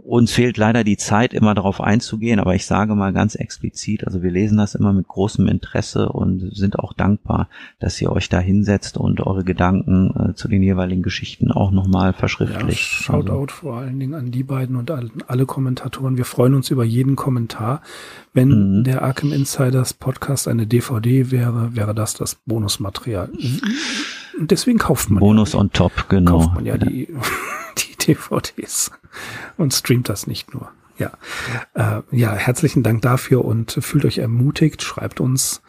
[0.03, 4.23] uns fehlt leider die Zeit, immer darauf einzugehen, aber ich sage mal ganz explizit, also
[4.23, 7.47] wir lesen das immer mit großem Interesse und sind auch dankbar,
[7.79, 12.13] dass ihr euch da hinsetzt und eure Gedanken äh, zu den jeweiligen Geschichten auch nochmal
[12.13, 12.81] verschriftlicht.
[12.81, 13.47] Ja, Shoutout also.
[13.47, 14.91] vor allen Dingen an die beiden und
[15.27, 16.17] alle Kommentatoren.
[16.17, 17.81] Wir freuen uns über jeden Kommentar.
[18.33, 18.83] Wenn mhm.
[18.83, 23.29] der Arkham Insiders Podcast eine DVD wäre, wäre das das Bonusmaterial.
[24.39, 26.39] Und deswegen kauft man Bonus ja, on top, genau.
[26.39, 26.85] Kauft man ja, ja.
[26.85, 27.07] die
[28.07, 28.91] DVDs
[29.57, 30.71] und streamt das nicht nur.
[30.97, 31.11] Ja,
[31.73, 34.83] äh, ja, herzlichen Dank dafür und fühlt euch ermutigt.
[34.83, 35.61] Schreibt uns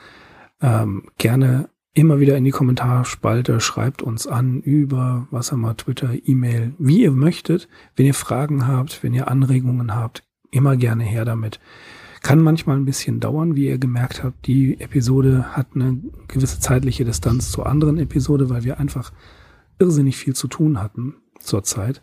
[0.61, 3.61] ähm, gerne immer wieder in die Kommentarspalte.
[3.61, 7.69] Schreibt uns an über was haben wir, Twitter, E-Mail, wie ihr möchtet.
[7.97, 11.59] Wenn ihr Fragen habt, wenn ihr Anregungen habt, immer gerne her damit.
[12.23, 14.47] Kann manchmal ein bisschen dauern, wie ihr gemerkt habt.
[14.47, 19.13] Die Episode hat eine gewisse zeitliche Distanz zur anderen Episode, weil wir einfach
[19.79, 22.03] irrsinnig viel zu tun hatten zurzeit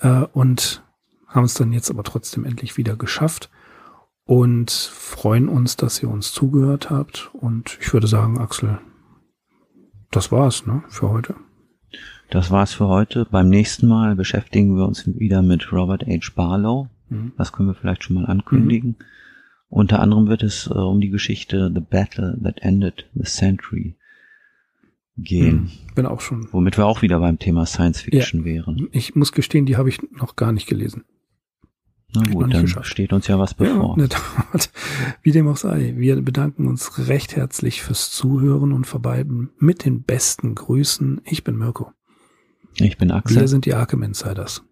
[0.00, 0.82] äh, und
[1.26, 3.50] haben es dann jetzt aber trotzdem endlich wieder geschafft
[4.24, 7.30] und freuen uns, dass ihr uns zugehört habt.
[7.34, 8.78] Und ich würde sagen, Axel,
[10.10, 11.34] das war's ne, für heute.
[12.30, 13.26] Das war's für heute.
[13.30, 16.32] Beim nächsten Mal beschäftigen wir uns wieder mit Robert H.
[16.34, 16.88] Barlow.
[17.08, 17.32] Mhm.
[17.36, 18.90] Das können wir vielleicht schon mal ankündigen.
[18.98, 19.04] Mhm.
[19.68, 23.96] Unter anderem wird es äh, um die Geschichte The Battle That Ended the Century
[25.16, 25.56] gehen.
[25.56, 25.70] Mhm.
[25.94, 26.48] Bin auch schon.
[26.52, 28.46] Womit wir auch wieder beim Thema Science Fiction ja.
[28.46, 28.88] wären.
[28.92, 31.04] Ich muss gestehen, die habe ich noch gar nicht gelesen.
[32.14, 32.86] Na gut, dann geschafft.
[32.86, 33.98] steht uns ja was bevor.
[34.04, 34.06] Ja,
[35.22, 40.04] Wie dem auch sei, wir bedanken uns recht herzlich fürs Zuhören und verbleiben mit den
[40.04, 41.22] besten Grüßen.
[41.24, 41.90] Ich bin Mirko.
[42.76, 43.40] Ich bin Axel.
[43.40, 44.62] Wir sind die Arkham Insiders.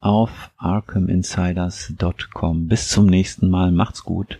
[0.00, 2.66] Auf arkhaminsiders.com.
[2.66, 3.72] Bis zum nächsten Mal.
[3.72, 4.38] Macht's gut.